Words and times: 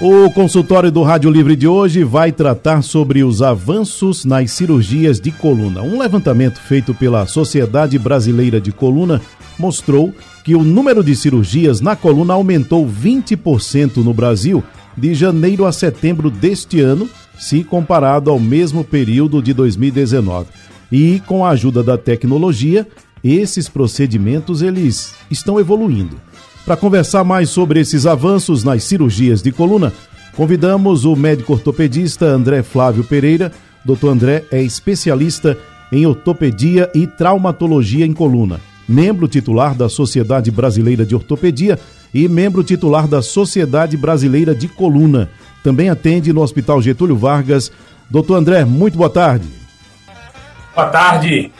O 0.00 0.28
consultório 0.32 0.90
do 0.90 1.04
Rádio 1.04 1.30
Livre 1.30 1.54
de 1.54 1.68
hoje 1.68 2.02
vai 2.02 2.32
tratar 2.32 2.82
sobre 2.82 3.22
os 3.22 3.40
avanços 3.40 4.24
nas 4.24 4.50
cirurgias 4.50 5.20
de 5.20 5.30
coluna. 5.30 5.82
Um 5.82 6.00
levantamento 6.00 6.60
feito 6.60 6.92
pela 6.92 7.24
Sociedade 7.26 7.96
Brasileira 7.96 8.60
de 8.60 8.72
Coluna 8.72 9.22
mostrou 9.58 10.14
que 10.44 10.54
o 10.54 10.62
número 10.62 11.02
de 11.02 11.14
cirurgias 11.16 11.80
na 11.80 11.96
coluna 11.96 12.34
aumentou 12.34 12.86
20% 12.86 13.96
no 13.96 14.12
Brasil 14.12 14.62
de 14.96 15.14
janeiro 15.14 15.64
a 15.64 15.72
setembro 15.72 16.30
deste 16.30 16.80
ano, 16.80 17.08
se 17.38 17.64
comparado 17.64 18.30
ao 18.30 18.38
mesmo 18.38 18.84
período 18.84 19.42
de 19.42 19.52
2019. 19.52 20.46
E 20.92 21.20
com 21.26 21.44
a 21.44 21.50
ajuda 21.50 21.82
da 21.82 21.98
tecnologia, 21.98 22.86
esses 23.22 23.68
procedimentos 23.68 24.62
eles 24.62 25.14
estão 25.30 25.58
evoluindo. 25.58 26.20
Para 26.64 26.76
conversar 26.76 27.24
mais 27.24 27.50
sobre 27.50 27.80
esses 27.80 28.06
avanços 28.06 28.62
nas 28.62 28.84
cirurgias 28.84 29.42
de 29.42 29.50
coluna, 29.50 29.92
convidamos 30.36 31.04
o 31.04 31.16
médico 31.16 31.54
ortopedista 31.54 32.26
André 32.26 32.62
Flávio 32.62 33.02
Pereira. 33.02 33.50
Doutor 33.84 34.10
André 34.10 34.44
é 34.50 34.62
especialista 34.62 35.58
em 35.90 36.06
ortopedia 36.06 36.90
e 36.94 37.06
traumatologia 37.06 38.06
em 38.06 38.12
coluna 38.12 38.60
membro 38.88 39.28
titular 39.28 39.74
da 39.74 39.88
Sociedade 39.88 40.50
Brasileira 40.50 41.04
de 41.04 41.14
Ortopedia 41.14 41.78
e 42.12 42.28
membro 42.28 42.62
titular 42.62 43.08
da 43.08 43.20
Sociedade 43.22 43.96
Brasileira 43.96 44.54
de 44.54 44.68
Coluna. 44.68 45.30
Também 45.62 45.88
atende 45.88 46.32
no 46.32 46.42
Hospital 46.42 46.80
Getúlio 46.80 47.16
Vargas. 47.16 47.72
Doutor 48.10 48.36
André, 48.36 48.64
muito 48.64 48.98
boa 48.98 49.10
tarde. 49.10 49.46
Boa 50.74 50.88
tarde. 50.88 51.50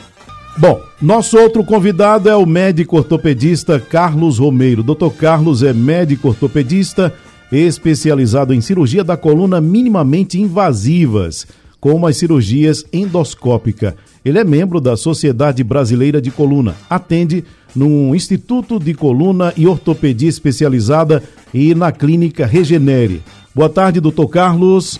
Bom, 0.56 0.80
nosso 1.02 1.36
outro 1.36 1.64
convidado 1.64 2.28
é 2.28 2.36
o 2.36 2.46
médico 2.46 2.96
ortopedista 2.96 3.80
Carlos 3.80 4.38
Romeiro. 4.38 4.82
Doutor 4.82 5.12
Carlos 5.14 5.62
é 5.62 5.72
médico 5.72 6.28
ortopedista 6.28 7.12
especializado 7.50 8.54
em 8.54 8.60
cirurgia 8.60 9.02
da 9.02 9.16
coluna 9.16 9.60
minimamente 9.60 10.40
invasivas, 10.40 11.46
como 11.84 12.06
as 12.06 12.16
cirurgias 12.16 12.82
endoscópica 12.90 13.94
ele 14.24 14.38
é 14.38 14.42
membro 14.42 14.80
da 14.80 14.96
Sociedade 14.96 15.62
Brasileira 15.62 16.18
de 16.18 16.30
Coluna. 16.30 16.74
Atende 16.88 17.44
no 17.76 18.14
Instituto 18.14 18.78
de 18.78 18.94
Coluna 18.94 19.52
e 19.54 19.66
Ortopedia 19.66 20.30
Especializada 20.30 21.22
e 21.52 21.74
na 21.74 21.92
Clínica 21.92 22.46
Regenere. 22.46 23.22
Boa 23.54 23.68
tarde, 23.68 24.00
doutor 24.00 24.28
Carlos. 24.28 24.98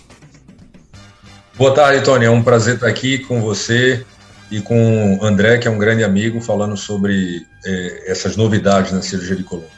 Boa 1.56 1.72
tarde, 1.74 2.04
Tony. 2.04 2.26
É 2.26 2.30
um 2.30 2.42
prazer 2.42 2.74
estar 2.74 2.88
aqui 2.88 3.16
com 3.16 3.40
você 3.40 4.04
e 4.50 4.60
com 4.60 5.16
o 5.16 5.24
André, 5.24 5.56
que 5.56 5.66
é 5.66 5.70
um 5.70 5.78
grande 5.78 6.04
amigo, 6.04 6.38
falando 6.38 6.76
sobre 6.76 7.46
eh, 7.64 8.04
essas 8.08 8.36
novidades 8.36 8.92
na 8.92 9.00
cirurgia 9.00 9.36
de 9.36 9.42
coluna. 9.42 9.68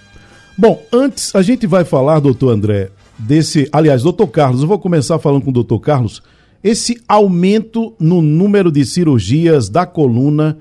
Bom, 0.58 0.84
antes 0.92 1.32
a 1.36 1.42
gente 1.42 1.68
vai 1.68 1.84
falar, 1.84 2.18
doutor 2.18 2.50
André, 2.50 2.90
desse. 3.16 3.68
Aliás, 3.70 4.02
doutor 4.02 4.26
Carlos, 4.26 4.62
eu 4.62 4.66
vou 4.66 4.80
começar 4.80 5.20
falando 5.20 5.44
com 5.44 5.50
o 5.50 5.54
doutor 5.54 5.78
Carlos 5.78 6.20
esse 6.66 7.00
aumento 7.06 7.94
no 7.96 8.20
número 8.20 8.72
de 8.72 8.84
cirurgias 8.84 9.68
da 9.68 9.86
coluna 9.86 10.58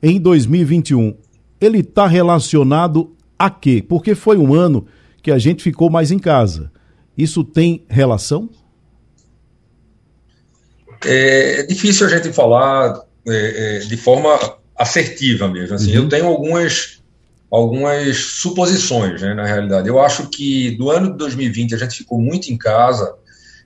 em 0.00 0.20
2021, 0.20 1.16
ele 1.60 1.80
está 1.80 2.06
relacionado 2.06 3.16
a 3.36 3.50
quê? 3.50 3.84
Porque 3.86 4.14
foi 4.14 4.38
um 4.38 4.54
ano 4.54 4.86
que 5.20 5.32
a 5.32 5.38
gente 5.38 5.60
ficou 5.60 5.90
mais 5.90 6.12
em 6.12 6.18
casa. 6.20 6.70
Isso 7.16 7.42
tem 7.42 7.84
relação? 7.88 8.48
É, 11.04 11.58
é 11.58 11.62
difícil 11.64 12.06
a 12.06 12.10
gente 12.10 12.32
falar 12.32 13.02
é, 13.26 13.78
é, 13.78 13.78
de 13.80 13.96
forma 13.96 14.38
assertiva 14.76 15.48
mesmo. 15.48 15.74
Assim, 15.74 15.90
uhum. 15.90 16.04
Eu 16.04 16.08
tenho 16.08 16.26
algumas, 16.26 17.02
algumas 17.50 18.16
suposições, 18.16 19.20
né, 19.22 19.34
na 19.34 19.44
realidade. 19.44 19.88
Eu 19.88 20.00
acho 20.00 20.28
que 20.30 20.76
do 20.76 20.88
ano 20.88 21.10
de 21.10 21.18
2020 21.18 21.74
a 21.74 21.78
gente 21.78 21.96
ficou 21.96 22.20
muito 22.20 22.48
em 22.48 22.56
casa 22.56 23.12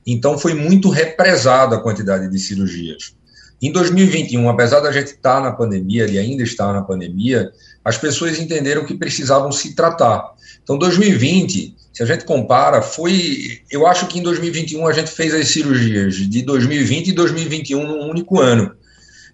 então 0.07 0.39
foi 0.39 0.55
muito 0.55 0.89
represada 0.89 1.77
a 1.77 1.81
quantidade 1.81 2.29
de 2.29 2.39
cirurgias. 2.39 3.15
Em 3.63 3.71
2021, 3.71 4.49
apesar 4.49 4.81
da 4.81 4.91
gente 4.91 5.09
estar 5.09 5.41
na 5.41 5.53
pandemia 5.53 6.07
e 6.07 6.19
ainda 6.19 6.43
estar 6.43 6.73
na 6.73 6.83
pandemia, 6.83 7.53
as 7.85 7.97
pessoas 7.97 8.39
entenderam 8.41 8.85
que 8.85 8.95
precisavam 8.95 9.53
se 9.53 9.77
tratar. 9.77 10.33
Então, 10.65 10.77
2020, 10.77 11.77
se 11.93 12.03
a 12.03 12.07
gente 12.07 12.25
compara, 12.25 12.83
foi. 12.83 13.61
Eu 13.71 13.87
acho 13.87 14.09
que 14.09 14.19
em 14.19 14.23
2021 14.23 14.87
a 14.87 14.93
gente 14.93 15.11
fez 15.11 15.33
as 15.33 15.49
cirurgias 15.49 16.15
de 16.17 16.43
2020 16.43 17.09
e 17.09 17.13
2021 17.13 17.87
num 17.87 18.11
único 18.11 18.41
ano. 18.41 18.73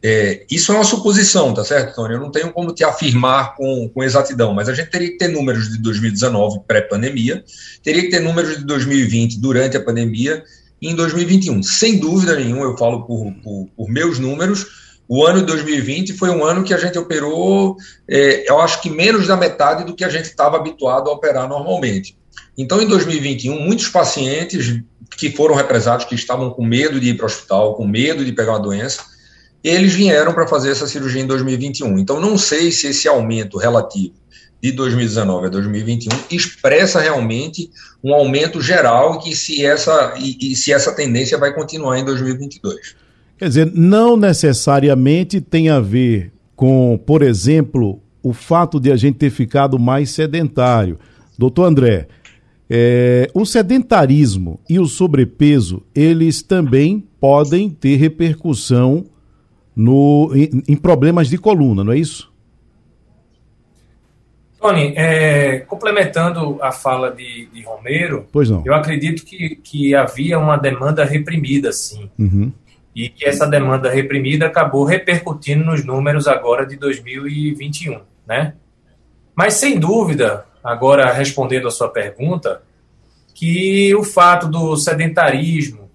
É, 0.00 0.44
isso 0.48 0.70
é 0.70 0.76
uma 0.76 0.84
suposição, 0.84 1.52
tá 1.52 1.64
certo, 1.64 1.96
Tony? 1.96 2.14
Eu 2.14 2.20
não 2.20 2.30
tenho 2.30 2.52
como 2.52 2.72
te 2.72 2.84
afirmar 2.84 3.56
com, 3.56 3.88
com 3.88 4.04
exatidão, 4.04 4.54
mas 4.54 4.68
a 4.68 4.74
gente 4.74 4.90
teria 4.90 5.10
que 5.10 5.18
ter 5.18 5.28
números 5.28 5.70
de 5.70 5.78
2019, 5.78 6.60
pré-pandemia, 6.68 7.42
teria 7.82 8.02
que 8.02 8.10
ter 8.10 8.20
números 8.20 8.58
de 8.58 8.64
2020 8.64 9.40
durante 9.40 9.76
a 9.76 9.82
pandemia 9.82 10.44
em 10.80 10.94
2021. 10.94 11.62
Sem 11.62 11.98
dúvida 11.98 12.36
nenhuma, 12.36 12.64
eu 12.64 12.76
falo 12.76 13.04
por, 13.04 13.32
por, 13.42 13.68
por 13.76 13.88
meus 13.88 14.18
números, 14.18 14.66
o 15.08 15.24
ano 15.24 15.40
de 15.40 15.46
2020 15.46 16.12
foi 16.12 16.28
um 16.28 16.44
ano 16.44 16.62
que 16.62 16.74
a 16.74 16.76
gente 16.76 16.98
operou, 16.98 17.76
é, 18.06 18.48
eu 18.48 18.60
acho 18.60 18.82
que 18.82 18.90
menos 18.90 19.26
da 19.26 19.36
metade 19.36 19.84
do 19.84 19.94
que 19.94 20.04
a 20.04 20.08
gente 20.08 20.26
estava 20.26 20.58
habituado 20.58 21.08
a 21.08 21.12
operar 21.12 21.48
normalmente. 21.48 22.16
Então, 22.56 22.82
em 22.82 22.86
2021, 22.86 23.58
muitos 23.58 23.88
pacientes 23.88 24.80
que 25.16 25.30
foram 25.30 25.54
represados, 25.54 26.04
que 26.04 26.14
estavam 26.14 26.50
com 26.50 26.62
medo 26.62 27.00
de 27.00 27.10
ir 27.10 27.16
para 27.16 27.24
o 27.24 27.26
hospital, 27.26 27.74
com 27.74 27.86
medo 27.86 28.24
de 28.24 28.32
pegar 28.32 28.52
uma 28.52 28.60
doença, 28.60 29.02
eles 29.64 29.94
vieram 29.94 30.32
para 30.32 30.46
fazer 30.46 30.70
essa 30.70 30.86
cirurgia 30.86 31.22
em 31.22 31.26
2021. 31.26 31.98
Então, 31.98 32.20
não 32.20 32.36
sei 32.36 32.70
se 32.70 32.88
esse 32.88 33.08
aumento 33.08 33.56
relativo 33.56 34.14
de 34.62 34.72
2019 34.72 35.46
a 35.46 35.50
2021 35.50 36.16
expressa 36.30 37.00
realmente 37.00 37.70
um 38.02 38.12
aumento 38.12 38.60
geral 38.60 39.18
que 39.20 39.34
se 39.34 39.64
essa 39.64 40.14
e, 40.18 40.36
e, 40.40 40.56
se 40.56 40.72
essa 40.72 40.92
tendência 40.92 41.38
vai 41.38 41.52
continuar 41.54 41.98
em 41.98 42.04
2022. 42.04 42.96
Quer 43.38 43.48
dizer, 43.48 43.72
não 43.72 44.16
necessariamente 44.16 45.40
tem 45.40 45.68
a 45.68 45.78
ver 45.78 46.32
com, 46.56 47.00
por 47.06 47.22
exemplo, 47.22 48.00
o 48.20 48.32
fato 48.32 48.80
de 48.80 48.90
a 48.90 48.96
gente 48.96 49.16
ter 49.16 49.30
ficado 49.30 49.78
mais 49.78 50.10
sedentário. 50.10 50.98
Doutor 51.38 51.64
André, 51.64 52.08
é, 52.68 53.30
o 53.32 53.46
sedentarismo 53.46 54.58
e 54.68 54.80
o 54.80 54.86
sobrepeso, 54.86 55.82
eles 55.94 56.42
também 56.42 57.04
podem 57.20 57.70
ter 57.70 57.96
repercussão 57.96 59.06
no, 59.74 60.32
em, 60.34 60.62
em 60.66 60.76
problemas 60.76 61.28
de 61.28 61.38
coluna, 61.38 61.84
não 61.84 61.92
é 61.92 61.98
isso? 61.98 62.27
Tony, 64.60 64.92
é, 64.96 65.60
complementando 65.60 66.58
a 66.60 66.72
fala 66.72 67.12
de, 67.12 67.46
de, 67.46 67.62
Romero, 67.62 68.26
eu 68.64 68.74
acredito 68.74 69.24
que, 69.24 69.56
que 69.56 69.94
havia 69.94 70.38
uma 70.38 70.56
demanda 70.56 71.04
reprimida, 71.04 71.72
sim. 71.72 72.10
Uhum. 72.18 72.52
E 72.94 73.08
que 73.08 73.24
essa 73.24 73.46
demanda 73.46 73.88
reprimida 73.88 74.46
acabou 74.46 74.84
repercutindo 74.84 75.64
nos 75.64 75.84
números 75.84 76.26
agora 76.26 76.66
de 76.66 76.76
2021, 76.76 78.00
né? 78.26 78.54
Mas, 79.32 79.54
sem 79.54 79.78
dúvida, 79.78 80.44
agora 80.64 81.12
respondendo 81.12 81.68
a 81.68 81.70
sua 81.70 81.88
pergunta, 81.88 82.60
que 83.32 83.94
o 83.94 84.02
fato 84.02 84.48
do 84.48 84.76
sedentarismo, 84.76 85.88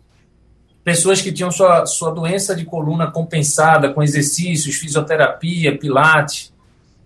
pessoas 0.82 1.22
que 1.22 1.34
tinham 1.34 1.52
sua, 1.52 1.86
sua 1.86 2.12
doença 2.12 2.56
de 2.56 2.64
coluna 2.64 3.12
compensada 3.12 3.92
com 3.92 4.02
exercícios, 4.02 4.78
fisioterapia, 4.78 5.78
pilates, 5.78 6.53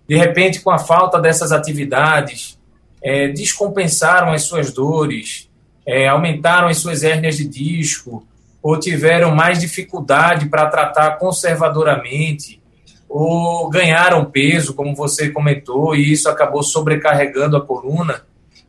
de 0.08 0.16
repente, 0.16 0.60
com 0.60 0.70
a 0.70 0.78
falta 0.78 1.20
dessas 1.20 1.52
atividades, 1.52 2.58
é, 3.02 3.28
descompensaram 3.28 4.32
as 4.32 4.42
suas 4.42 4.72
dores, 4.72 5.50
é, 5.86 6.08
aumentaram 6.08 6.68
as 6.68 6.78
suas 6.78 7.02
hérnias 7.02 7.36
de 7.36 7.46
disco, 7.46 8.26
ou 8.62 8.78
tiveram 8.78 9.34
mais 9.34 9.60
dificuldade 9.60 10.46
para 10.46 10.66
tratar 10.66 11.18
conservadoramente, 11.18 12.60
ou 13.08 13.68
ganharam 13.68 14.24
peso, 14.24 14.74
como 14.74 14.94
você 14.94 15.30
comentou, 15.30 15.94
e 15.94 16.12
isso 16.12 16.28
acabou 16.28 16.62
sobrecarregando 16.62 17.56
a 17.56 17.64
coluna, 17.64 18.22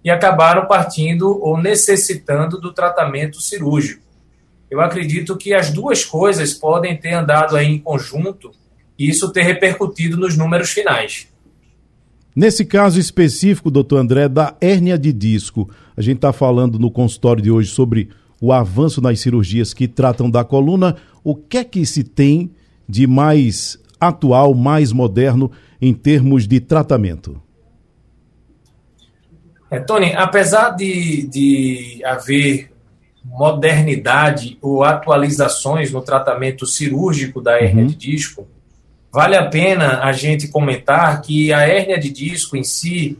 e 0.03 0.09
acabaram 0.09 0.65
partindo 0.65 1.41
ou 1.41 1.57
necessitando 1.57 2.59
do 2.59 2.73
tratamento 2.73 3.41
cirúrgico. 3.41 4.03
Eu 4.69 4.81
acredito 4.81 5.35
que 5.37 5.53
as 5.53 5.71
duas 5.71 6.05
coisas 6.05 6.53
podem 6.53 6.95
ter 6.95 7.13
andado 7.13 7.55
aí 7.55 7.67
em 7.67 7.79
conjunto 7.79 8.51
e 8.97 9.09
isso 9.09 9.31
ter 9.31 9.41
repercutido 9.43 10.15
nos 10.15 10.37
números 10.37 10.71
finais. 10.71 11.27
Nesse 12.35 12.63
caso 12.63 12.99
específico, 12.99 13.71
doutor 13.71 13.97
André, 13.97 14.29
da 14.29 14.55
hérnia 14.61 14.97
de 14.97 15.11
disco, 15.11 15.69
a 15.97 16.01
gente 16.01 16.17
está 16.17 16.31
falando 16.31 16.77
no 16.77 16.91
consultório 16.91 17.41
de 17.41 17.51
hoje 17.51 17.69
sobre 17.69 18.09
o 18.39 18.53
avanço 18.53 19.01
nas 19.01 19.19
cirurgias 19.19 19.73
que 19.73 19.87
tratam 19.87 20.29
da 20.29 20.43
coluna. 20.43 20.95
O 21.23 21.35
que 21.35 21.57
é 21.57 21.63
que 21.63 21.85
se 21.85 22.03
tem 22.03 22.51
de 22.87 23.05
mais 23.05 23.77
atual, 23.99 24.53
mais 24.53 24.91
moderno 24.91 25.51
em 25.81 25.93
termos 25.93 26.47
de 26.47 26.59
tratamento? 26.59 27.41
É, 29.69 29.79
Tony, 29.79 30.13
apesar 30.13 30.71
de, 30.71 31.27
de 31.27 32.01
haver 32.03 32.71
modernidade 33.23 34.57
ou 34.61 34.83
atualizações 34.83 35.91
no 35.91 36.01
tratamento 36.01 36.65
cirúrgico 36.65 37.41
da 37.41 37.61
hérnia 37.61 37.83
uhum. 37.83 37.89
de 37.89 37.95
disco, 37.95 38.47
vale 39.11 39.35
a 39.35 39.47
pena 39.47 40.01
a 40.03 40.11
gente 40.11 40.47
comentar 40.47 41.21
que 41.21 41.51
a 41.51 41.61
hérnia 41.61 41.99
de 41.99 42.09
disco 42.09 42.55
em 42.55 42.63
si 42.63 43.17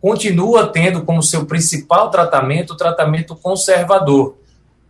continua 0.00 0.66
tendo 0.66 1.04
como 1.04 1.22
seu 1.22 1.46
principal 1.46 2.10
tratamento 2.10 2.72
o 2.72 2.76
tratamento 2.76 3.36
conservador, 3.36 4.36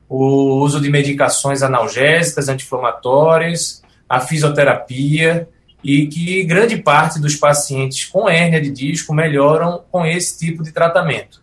o 0.09 0.61
uso 0.63 0.81
de 0.81 0.91
medicações 0.91 1.63
analgésicas, 1.63 2.49
anti-inflamatórias, 2.49 3.83
a 4.09 4.21
fisioterapia 4.21 5.49
e 5.83 6.07
que 6.07 6.45
grande 6.45 6.77
parte 6.77 7.21
dos 7.21 7.37
pacientes 7.37 8.05
com 8.05 8.29
hérnia 8.29 8.61
de 8.61 8.71
disco 8.71 9.15
melhoram 9.15 9.83
com 9.91 10.07
esse 10.07 10.39
tipo 10.39 10.63
de 10.63 10.71
tratamento. 10.71 11.43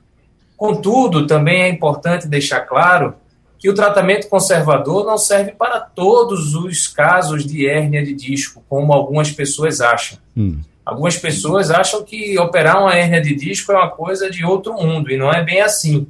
Contudo, 0.55 1.25
também 1.25 1.63
é 1.63 1.69
importante 1.69 2.27
deixar 2.27 2.61
claro 2.61 3.15
que 3.59 3.69
o 3.69 3.73
tratamento 3.73 4.29
conservador 4.29 5.05
não 5.05 5.17
serve 5.17 5.51
para 5.51 5.81
todos 5.81 6.55
os 6.55 6.87
casos 6.87 7.45
de 7.45 7.67
hérnia 7.67 8.01
de 8.01 8.13
disco, 8.13 8.63
como 8.69 8.93
algumas 8.93 9.31
pessoas 9.31 9.81
acham. 9.81 10.17
Hum. 10.35 10.61
Algumas 10.85 11.17
pessoas 11.17 11.69
acham 11.69 12.03
que 12.03 12.39
operar 12.39 12.81
uma 12.81 12.95
hérnia 12.95 13.21
de 13.21 13.35
disco 13.35 13.73
é 13.73 13.75
uma 13.75 13.91
coisa 13.91 14.29
de 14.29 14.45
outro 14.45 14.73
mundo, 14.73 15.11
e 15.11 15.17
não 15.17 15.29
é 15.29 15.43
bem 15.43 15.61
assim. 15.61 16.07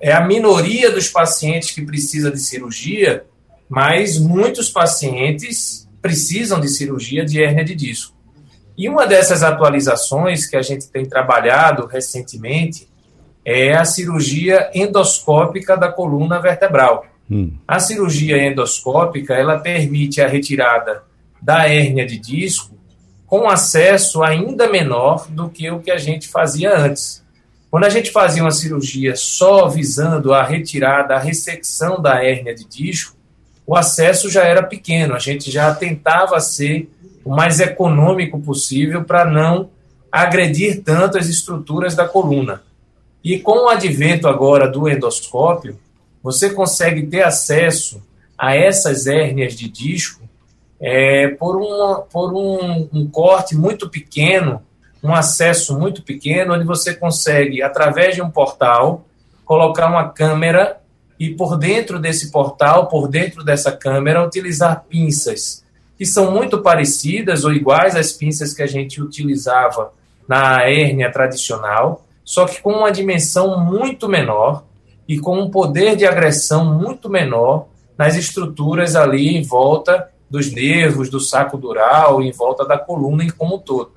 É 0.00 0.12
a 0.12 0.24
minoria 0.24 0.90
dos 0.90 1.08
pacientes 1.08 1.72
que 1.72 1.82
precisa 1.82 2.30
de 2.30 2.38
cirurgia, 2.38 3.24
mas 3.68 4.16
muitos 4.16 4.70
pacientes 4.70 5.86
precisam 6.00 6.60
de 6.60 6.68
cirurgia 6.68 7.24
de 7.24 7.42
hérnia 7.42 7.64
de 7.64 7.74
disco. 7.74 8.14
E 8.78 8.88
uma 8.88 9.04
dessas 9.04 9.42
atualizações 9.42 10.46
que 10.46 10.56
a 10.56 10.62
gente 10.62 10.88
tem 10.88 11.04
trabalhado 11.04 11.86
recentemente 11.86 12.88
é 13.48 13.76
a 13.76 13.84
cirurgia 13.84 14.72
endoscópica 14.74 15.76
da 15.76 15.88
coluna 15.88 16.40
vertebral. 16.40 17.06
Hum. 17.30 17.52
A 17.66 17.78
cirurgia 17.78 18.44
endoscópica 18.44 19.34
ela 19.34 19.60
permite 19.60 20.20
a 20.20 20.26
retirada 20.26 21.04
da 21.40 21.68
hérnia 21.68 22.04
de 22.04 22.18
disco 22.18 22.74
com 23.24 23.48
acesso 23.48 24.24
ainda 24.24 24.68
menor 24.68 25.28
do 25.28 25.48
que 25.48 25.70
o 25.70 25.78
que 25.78 25.92
a 25.92 25.96
gente 25.96 26.26
fazia 26.26 26.76
antes. 26.76 27.24
Quando 27.70 27.84
a 27.84 27.88
gente 27.88 28.10
fazia 28.10 28.42
uma 28.42 28.50
cirurgia 28.50 29.14
só 29.14 29.68
visando 29.68 30.34
a 30.34 30.42
retirada, 30.42 31.14
a 31.14 31.18
ressecção 31.20 32.02
da 32.02 32.24
hérnia 32.24 32.54
de 32.54 32.64
disco, 32.64 33.16
o 33.64 33.76
acesso 33.76 34.28
já 34.28 34.44
era 34.44 34.62
pequeno, 34.62 35.14
a 35.14 35.18
gente 35.20 35.50
já 35.52 35.72
tentava 35.72 36.40
ser 36.40 36.90
o 37.24 37.30
mais 37.30 37.60
econômico 37.60 38.40
possível 38.40 39.04
para 39.04 39.24
não 39.24 39.70
agredir 40.10 40.82
tanto 40.82 41.18
as 41.18 41.28
estruturas 41.28 41.94
da 41.94 42.08
coluna. 42.08 42.62
E 43.26 43.40
com 43.40 43.64
o 43.64 43.68
advento 43.68 44.28
agora 44.28 44.68
do 44.68 44.88
endoscópio, 44.88 45.76
você 46.22 46.48
consegue 46.48 47.08
ter 47.08 47.24
acesso 47.24 48.00
a 48.38 48.54
essas 48.54 49.08
hérnias 49.08 49.54
de 49.54 49.68
disco 49.68 50.22
é, 50.80 51.26
por, 51.30 51.56
uma, 51.56 52.02
por 52.02 52.32
um, 52.32 52.88
um 52.92 53.10
corte 53.10 53.56
muito 53.56 53.90
pequeno, 53.90 54.62
um 55.02 55.12
acesso 55.12 55.76
muito 55.76 56.02
pequeno, 56.02 56.54
onde 56.54 56.64
você 56.64 56.94
consegue, 56.94 57.64
através 57.64 58.14
de 58.14 58.22
um 58.22 58.30
portal, 58.30 59.04
colocar 59.44 59.88
uma 59.88 60.08
câmera 60.08 60.78
e 61.18 61.30
por 61.30 61.58
dentro 61.58 61.98
desse 61.98 62.30
portal, 62.30 62.86
por 62.86 63.08
dentro 63.08 63.42
dessa 63.42 63.72
câmera, 63.72 64.24
utilizar 64.24 64.84
pinças 64.88 65.64
que 65.98 66.06
são 66.06 66.30
muito 66.30 66.62
parecidas 66.62 67.44
ou 67.44 67.52
iguais 67.52 67.96
às 67.96 68.12
pinças 68.12 68.54
que 68.54 68.62
a 68.62 68.68
gente 68.68 69.02
utilizava 69.02 69.92
na 70.28 70.62
hérnia 70.62 71.10
tradicional, 71.10 72.05
só 72.26 72.44
que 72.44 72.60
com 72.60 72.72
uma 72.72 72.90
dimensão 72.90 73.64
muito 73.64 74.08
menor 74.08 74.64
e 75.06 75.16
com 75.16 75.38
um 75.38 75.48
poder 75.48 75.94
de 75.94 76.04
agressão 76.04 76.74
muito 76.74 77.08
menor 77.08 77.68
nas 77.96 78.16
estruturas 78.16 78.96
ali 78.96 79.36
em 79.36 79.44
volta 79.44 80.10
dos 80.28 80.52
nervos, 80.52 81.08
do 81.08 81.20
saco 81.20 81.56
dural, 81.56 82.20
em 82.20 82.32
volta 82.32 82.66
da 82.66 82.76
coluna 82.76 83.22
em 83.22 83.30
como 83.30 83.54
um 83.54 83.58
todo. 83.60 83.92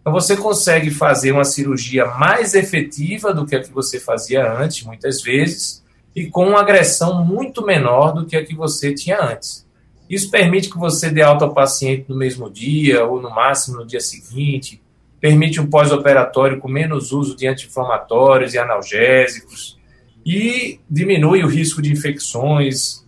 Então 0.00 0.12
você 0.12 0.36
consegue 0.36 0.92
fazer 0.92 1.32
uma 1.32 1.44
cirurgia 1.44 2.06
mais 2.06 2.54
efetiva 2.54 3.34
do 3.34 3.44
que 3.44 3.56
a 3.56 3.60
que 3.60 3.72
você 3.72 3.98
fazia 3.98 4.48
antes, 4.48 4.84
muitas 4.84 5.20
vezes, 5.20 5.82
e 6.14 6.26
com 6.26 6.50
uma 6.50 6.60
agressão 6.60 7.24
muito 7.24 7.66
menor 7.66 8.12
do 8.12 8.24
que 8.24 8.36
a 8.36 8.44
que 8.44 8.54
você 8.54 8.94
tinha 8.94 9.20
antes. 9.20 9.66
Isso 10.08 10.30
permite 10.30 10.70
que 10.70 10.78
você 10.78 11.10
dê 11.10 11.22
alta 11.22 11.46
ao 11.46 11.54
paciente 11.54 12.04
no 12.08 12.16
mesmo 12.16 12.48
dia 12.48 13.04
ou 13.04 13.20
no 13.20 13.30
máximo 13.30 13.78
no 13.78 13.86
dia 13.86 14.00
seguinte, 14.00 14.80
permite 15.22 15.60
um 15.60 15.70
pós-operatório 15.70 16.58
com 16.58 16.66
menos 16.66 17.12
uso 17.12 17.36
de 17.36 17.46
anti-inflamatórios 17.46 18.54
e 18.54 18.58
analgésicos 18.58 19.78
e 20.26 20.80
diminui 20.90 21.44
o 21.44 21.46
risco 21.46 21.80
de 21.80 21.92
infecções. 21.92 23.06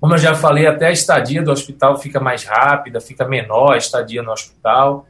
Como 0.00 0.14
eu 0.14 0.18
já 0.18 0.34
falei, 0.34 0.66
até 0.66 0.86
a 0.86 0.90
estadia 0.90 1.42
do 1.42 1.52
hospital 1.52 2.00
fica 2.00 2.18
mais 2.18 2.44
rápida, 2.44 2.98
fica 2.98 3.28
menor 3.28 3.74
a 3.74 3.76
estadia 3.76 4.22
no 4.22 4.32
hospital. 4.32 5.06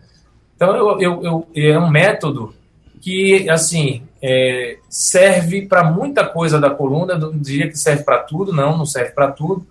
Então, 0.57 0.75
eu, 0.75 1.01
eu, 1.01 1.49
eu 1.55 1.73
é 1.73 1.79
um 1.79 1.89
método 1.89 2.53
que, 3.01 3.49
assim, 3.49 4.03
é, 4.21 4.77
serve 4.89 5.63
para 5.69 5.85
muita 5.85 6.27
coisa 6.27 6.59
da 6.59 6.69
coluna, 6.69 7.17
não 7.17 7.31
diria 7.31 7.69
que 7.69 7.79
serve 7.79 8.03
para 8.03 8.19
tudo, 8.19 8.53
não, 8.53 8.77
não 8.77 8.85
serve 8.85 9.13
para 9.13 9.31
tudo, 9.31 9.65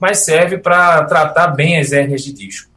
mas 0.00 0.24
serve 0.24 0.58
para 0.58 1.04
tratar 1.04 1.46
bem 1.46 1.78
as 1.78 1.92
hérnias 1.92 2.24
de 2.24 2.32
disco, 2.32 2.72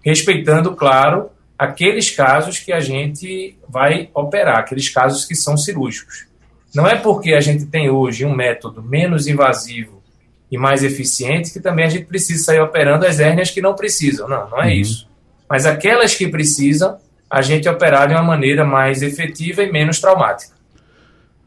respeitando, 0.00 0.76
claro, 0.76 1.28
aqueles 1.60 2.08
casos 2.08 2.58
que 2.58 2.72
a 2.72 2.80
gente 2.80 3.54
vai 3.68 4.08
operar, 4.14 4.60
aqueles 4.60 4.88
casos 4.88 5.26
que 5.26 5.34
são 5.34 5.58
cirúrgicos. 5.58 6.24
Não 6.74 6.86
é 6.86 6.96
porque 6.96 7.34
a 7.34 7.40
gente 7.42 7.66
tem 7.66 7.90
hoje 7.90 8.24
um 8.24 8.34
método 8.34 8.82
menos 8.82 9.26
invasivo 9.26 10.02
e 10.50 10.56
mais 10.56 10.82
eficiente 10.82 11.52
que 11.52 11.60
também 11.60 11.84
a 11.84 11.90
gente 11.90 12.06
precisa 12.06 12.44
sair 12.44 12.60
operando 12.60 13.04
as 13.04 13.20
hérnias 13.20 13.50
que 13.50 13.60
não 13.60 13.74
precisam. 13.74 14.26
Não, 14.26 14.48
não 14.48 14.62
é 14.62 14.68
uhum. 14.68 14.72
isso. 14.72 15.06
Mas 15.46 15.66
aquelas 15.66 16.14
que 16.14 16.28
precisam, 16.28 16.96
a 17.28 17.42
gente 17.42 17.68
operar 17.68 18.08
de 18.08 18.14
uma 18.14 18.22
maneira 18.22 18.64
mais 18.64 19.02
efetiva 19.02 19.62
e 19.62 19.70
menos 19.70 20.00
traumática. 20.00 20.54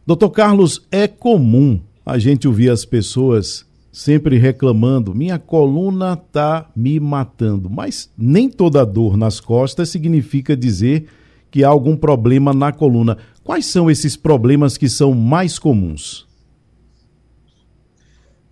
Doutor 0.06 0.30
Carlos, 0.30 0.86
é 0.92 1.08
comum 1.08 1.82
a 2.06 2.20
gente 2.20 2.48
ouvir 2.48 2.70
as 2.70 2.86
pessoas 2.86 3.66
sempre 3.94 4.40
reclamando: 4.40 5.14
minha 5.14 5.38
coluna 5.38 6.14
está 6.14 6.70
me 6.76 7.00
matando. 7.00 7.70
Mas 7.70 8.12
nem 8.18 8.50
toda 8.50 8.84
dor 8.84 9.16
nas 9.16 9.40
costas 9.40 9.90
significa 9.90 10.58
dizer 10.58 11.08
que 11.52 11.64
há 11.64 11.68
algum 11.68 11.96
problema 11.96 12.52
na 12.52 12.74
coluna. 12.74 13.20
Quais 13.44 13.68
são 13.68 13.92
esses 13.92 14.18
problemas 14.18 14.76
que 14.76 14.90
são 14.90 15.14
mais 15.14 15.60
comuns? 15.60 16.28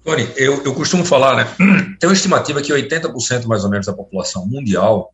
Tony, 0.04 0.28
eu, 0.36 0.64
eu 0.64 0.74
costumo 0.74 1.04
falar, 1.04 1.36
né? 1.36 1.48
Tem 2.00 2.10
uma 2.10 2.16
estimativa 2.16 2.62
que 2.62 2.72
80% 2.72 3.46
mais 3.46 3.64
ou 3.64 3.70
menos 3.70 3.88
da 3.88 3.94
população 3.94 4.48
mundial 4.48 5.10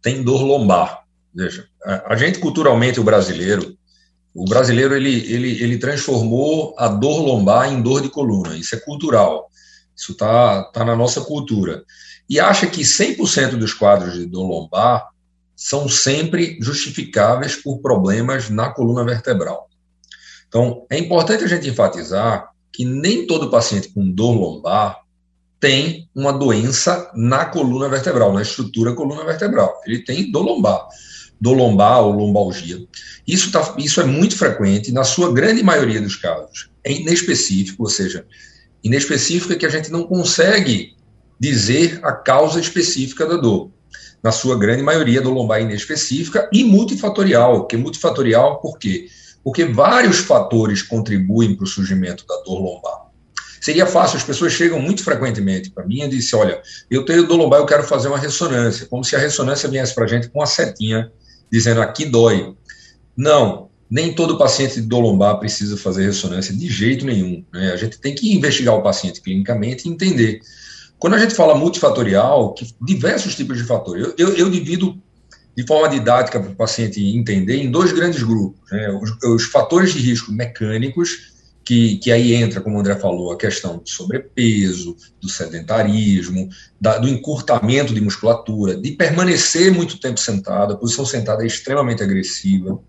tem 0.00 0.22
dor 0.22 0.42
lombar. 0.42 1.02
Veja, 1.34 1.66
a, 1.84 2.14
a 2.14 2.16
gente 2.16 2.38
culturalmente, 2.38 3.00
o 3.00 3.04
brasileiro, 3.04 3.76
o 4.34 4.44
brasileiro 4.44 4.94
ele, 4.94 5.32
ele, 5.32 5.62
ele 5.62 5.78
transformou 5.78 6.74
a 6.78 6.88
dor 6.88 7.20
lombar 7.20 7.72
em 7.72 7.82
dor 7.82 8.00
de 8.00 8.08
coluna. 8.08 8.56
Isso 8.56 8.74
é 8.74 8.80
cultural. 8.80 9.48
Isso 10.02 10.12
está 10.12 10.64
tá 10.64 10.84
na 10.84 10.96
nossa 10.96 11.20
cultura. 11.20 11.84
E 12.28 12.40
acha 12.40 12.66
que 12.66 12.82
100% 12.82 13.50
dos 13.50 13.72
quadros 13.72 14.14
de 14.14 14.26
dor 14.26 14.48
lombar 14.48 15.10
são 15.54 15.88
sempre 15.88 16.58
justificáveis 16.60 17.54
por 17.54 17.78
problemas 17.78 18.50
na 18.50 18.70
coluna 18.70 19.04
vertebral. 19.04 19.68
Então, 20.48 20.84
é 20.90 20.98
importante 20.98 21.44
a 21.44 21.46
gente 21.46 21.68
enfatizar 21.68 22.48
que 22.72 22.84
nem 22.84 23.28
todo 23.28 23.48
paciente 23.48 23.90
com 23.90 24.10
dor 24.10 24.32
lombar 24.32 25.02
tem 25.60 26.08
uma 26.12 26.32
doença 26.32 27.08
na 27.14 27.44
coluna 27.44 27.88
vertebral, 27.88 28.32
na 28.32 28.42
estrutura 28.42 28.94
coluna 28.94 29.24
vertebral. 29.24 29.80
Ele 29.86 30.02
tem 30.02 30.32
dor 30.32 30.42
lombar 30.42 30.88
do 31.40 31.52
lombar 31.52 32.00
ou 32.02 32.10
lombalgia. 32.10 32.84
Isso, 33.24 33.52
tá, 33.52 33.76
isso 33.78 34.00
é 34.00 34.04
muito 34.04 34.36
frequente, 34.36 34.90
na 34.90 35.04
sua 35.04 35.32
grande 35.32 35.62
maioria 35.62 36.00
dos 36.00 36.16
casos. 36.16 36.70
É 36.82 36.90
inespecífico, 36.90 37.84
ou 37.84 37.88
seja, 37.88 38.26
inespecífico 38.82 39.52
é 39.52 39.56
que 39.56 39.66
a 39.66 39.70
gente 39.70 39.90
não 39.90 40.04
consegue 40.04 40.96
dizer 41.38 42.00
a 42.02 42.12
causa 42.12 42.60
específica 42.60 43.26
da 43.26 43.36
dor. 43.36 43.70
Na 44.22 44.30
sua 44.30 44.56
grande 44.56 44.82
maioria, 44.82 45.20
do 45.20 45.30
lombar 45.30 45.58
é 45.58 45.62
inespecífica 45.62 46.48
e 46.52 46.62
multifatorial. 46.62 47.66
Que 47.66 47.76
multifatorial 47.76 48.60
por 48.60 48.78
quê? 48.78 49.08
Porque 49.42 49.64
vários 49.64 50.18
fatores 50.18 50.82
contribuem 50.82 51.56
para 51.56 51.64
o 51.64 51.66
surgimento 51.66 52.24
da 52.26 52.36
dor 52.44 52.60
lombar. 52.60 53.10
Seria 53.60 53.86
fácil, 53.86 54.16
as 54.16 54.24
pessoas 54.24 54.52
chegam 54.52 54.80
muito 54.80 55.02
frequentemente 55.02 55.70
para 55.70 55.84
mim 55.86 56.02
e 56.02 56.08
dizem: 56.08 56.38
Olha, 56.38 56.62
eu 56.90 57.04
tenho 57.04 57.26
dor 57.26 57.36
lombar, 57.36 57.60
eu 57.60 57.66
quero 57.66 57.82
fazer 57.82 58.08
uma 58.08 58.18
ressonância, 58.18 58.86
como 58.86 59.04
se 59.04 59.16
a 59.16 59.18
ressonância 59.18 59.68
viesse 59.68 59.94
para 59.94 60.04
a 60.04 60.08
gente 60.08 60.28
com 60.28 60.38
uma 60.38 60.46
setinha 60.46 61.10
dizendo 61.50 61.82
aqui 61.82 62.06
dói. 62.06 62.56
Não, 63.16 63.68
nem 63.92 64.14
todo 64.14 64.38
paciente 64.38 64.80
de 64.80 64.94
lombar 64.94 65.38
precisa 65.38 65.76
fazer 65.76 66.06
ressonância 66.06 66.56
de 66.56 66.66
jeito 66.66 67.04
nenhum. 67.04 67.44
Né? 67.52 67.72
A 67.72 67.76
gente 67.76 68.00
tem 68.00 68.14
que 68.14 68.34
investigar 68.34 68.74
o 68.74 68.82
paciente 68.82 69.20
clinicamente 69.20 69.86
e 69.86 69.90
entender. 69.92 70.40
Quando 70.98 71.12
a 71.12 71.18
gente 71.18 71.34
fala 71.34 71.54
multifatorial, 71.54 72.54
que 72.54 72.74
diversos 72.80 73.36
tipos 73.36 73.58
de 73.58 73.64
fatores, 73.64 74.02
eu, 74.02 74.14
eu, 74.16 74.34
eu 74.34 74.50
divido 74.50 74.98
de 75.54 75.66
forma 75.66 75.90
didática 75.90 76.40
para 76.40 76.50
o 76.50 76.56
paciente 76.56 77.04
entender 77.04 77.56
em 77.56 77.70
dois 77.70 77.92
grandes 77.92 78.22
grupos. 78.22 78.58
Né? 78.70 78.88
Os, 78.92 79.10
os, 79.24 79.44
fatores 79.44 79.92
de 79.92 79.98
risco 79.98 80.32
mecânicos, 80.32 81.30
que, 81.62 81.98
que 81.98 82.10
aí 82.10 82.32
entra, 82.32 82.62
como 82.62 82.78
o 82.78 82.80
André 82.80 82.94
falou, 82.94 83.30
a 83.30 83.36
questão 83.36 83.76
do 83.76 83.86
sobrepeso, 83.86 84.96
do 85.20 85.28
sedentarismo, 85.28 86.48
da, 86.80 86.96
do 86.96 87.06
encurtamento 87.06 87.92
de 87.92 88.00
musculatura, 88.00 88.74
de 88.74 88.92
permanecer 88.92 89.70
muito 89.70 90.00
tempo 90.00 90.18
sentado, 90.18 90.72
a 90.72 90.76
posição 90.78 91.04
sentada 91.04 91.42
é 91.42 91.46
extremamente 91.46 92.02
agressiva, 92.02 92.80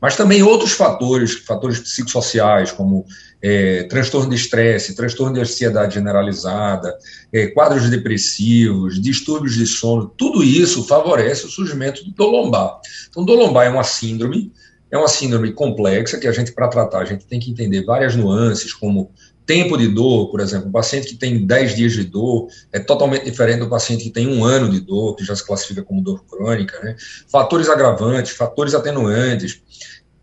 mas 0.00 0.16
também 0.16 0.42
outros 0.42 0.72
fatores, 0.72 1.34
fatores 1.34 1.78
psicossociais, 1.80 2.72
como 2.72 3.06
é, 3.42 3.82
transtorno 3.84 4.30
de 4.30 4.36
estresse, 4.36 4.96
transtorno 4.96 5.34
de 5.34 5.40
ansiedade 5.40 5.94
generalizada, 5.94 6.96
é, 7.32 7.48
quadros 7.48 7.90
depressivos, 7.90 9.00
distúrbios 9.00 9.54
de 9.54 9.66
sono, 9.66 10.06
tudo 10.16 10.42
isso 10.42 10.86
favorece 10.86 11.44
o 11.44 11.50
surgimento 11.50 12.04
do 12.04 12.10
dor 12.12 12.30
lombar. 12.30 12.80
Então, 13.10 13.24
dor 13.24 13.38
lombar 13.38 13.66
é 13.66 13.70
uma 13.70 13.84
síndrome, 13.84 14.50
é 14.90 14.96
uma 14.96 15.08
síndrome 15.08 15.52
complexa 15.52 16.18
que 16.18 16.26
a 16.26 16.32
gente, 16.32 16.52
para 16.52 16.68
tratar, 16.68 17.00
a 17.00 17.04
gente 17.04 17.26
tem 17.26 17.38
que 17.40 17.50
entender 17.50 17.84
várias 17.84 18.16
nuances, 18.16 18.72
como 18.72 19.10
tempo 19.46 19.76
de 19.76 19.88
dor, 19.88 20.30
por 20.30 20.40
exemplo, 20.40 20.68
um 20.68 20.72
paciente 20.72 21.08
que 21.08 21.16
tem 21.16 21.46
10 21.46 21.74
dias 21.74 21.92
de 21.92 22.04
dor 22.04 22.48
é 22.72 22.78
totalmente 22.78 23.24
diferente 23.24 23.60
do 23.60 23.68
paciente 23.68 24.04
que 24.04 24.10
tem 24.10 24.26
um 24.26 24.44
ano 24.44 24.70
de 24.70 24.80
dor, 24.80 25.16
que 25.16 25.24
já 25.24 25.36
se 25.36 25.46
classifica 25.46 25.82
como 25.82 26.02
dor 26.02 26.24
crônica, 26.24 26.80
né? 26.82 26.96
Fatores 27.30 27.68
agravantes, 27.68 28.32
fatores 28.32 28.74
atenuantes, 28.74 29.60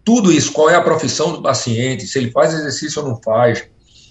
tudo 0.03 0.31
isso, 0.31 0.51
qual 0.51 0.69
é 0.69 0.75
a 0.75 0.81
profissão 0.81 1.31
do 1.31 1.41
paciente, 1.41 2.07
se 2.07 2.17
ele 2.17 2.31
faz 2.31 2.53
exercício 2.53 3.01
ou 3.03 3.09
não 3.09 3.21
faz, 3.21 3.63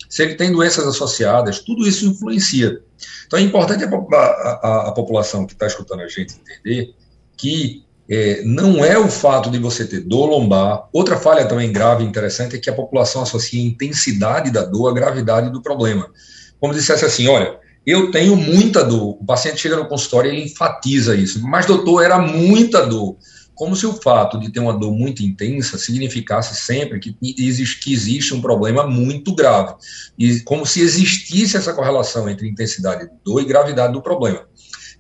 se 0.09 0.23
ele 0.23 0.35
tem 0.35 0.53
doenças 0.53 0.87
associadas, 0.87 1.61
tudo 1.61 1.87
isso 1.87 2.07
influencia. 2.07 2.81
Então 3.27 3.39
é 3.39 3.43
importante 3.43 3.85
a, 3.85 3.89
a, 3.89 4.89
a 4.89 4.93
população 4.93 5.47
que 5.47 5.53
está 5.53 5.67
escutando 5.67 6.01
a 6.01 6.09
gente 6.09 6.35
entender 6.35 6.95
que 7.37 7.85
é, 8.11 8.43
não 8.45 8.85
é 8.85 8.99
o 8.99 9.09
fato 9.09 9.49
de 9.51 9.59
você 9.59 9.87
ter 9.87 10.01
dor 10.01 10.27
lombar. 10.27 10.89
Outra 10.93 11.17
falha 11.17 11.47
também 11.47 11.73
grave 11.73 12.03
e 12.03 12.07
interessante 12.07 12.57
é 12.57 12.59
que 12.59 12.69
a 12.69 12.75
população 12.75 13.23
associa 13.23 13.63
a 13.63 13.67
intensidade 13.67 14.51
da 14.51 14.65
dor 14.65 14.89
à 14.89 14.93
gravidade 14.93 15.51
do 15.51 15.63
problema. 15.63 16.11
Como 16.59 16.75
dissesse 16.75 17.05
assim: 17.05 17.29
olha, 17.29 17.57
eu 17.87 18.11
tenho 18.11 18.35
muita 18.35 18.83
dor. 18.83 19.17
O 19.21 19.25
paciente 19.25 19.61
chega 19.61 19.77
no 19.77 19.87
consultório 19.87 20.29
e 20.29 20.35
ele 20.35 20.47
enfatiza 20.47 21.15
isso. 21.15 21.41
Mas, 21.41 21.67
doutor, 21.67 22.03
era 22.03 22.19
muita 22.19 22.85
dor 22.85 23.17
como 23.61 23.77
se 23.77 23.85
o 23.87 23.93
fato 23.93 24.41
de 24.41 24.51
ter 24.51 24.59
uma 24.59 24.73
dor 24.73 24.91
muito 24.91 25.23
intensa 25.23 25.77
significasse 25.77 26.57
sempre 26.57 26.99
que, 26.99 27.15
existe 27.21 28.33
um 28.33 28.41
problema 28.41 28.87
muito 28.87 29.35
grave. 29.35 29.75
E 30.19 30.41
como 30.41 30.65
se 30.65 30.81
existisse 30.81 31.59
essa 31.59 31.75
correlação 31.75 32.27
entre 32.27 32.49
intensidade 32.49 33.05
de 33.05 33.13
dor 33.23 33.43
e 33.43 33.45
gravidade 33.45 33.93
do 33.93 34.01
problema. 34.01 34.47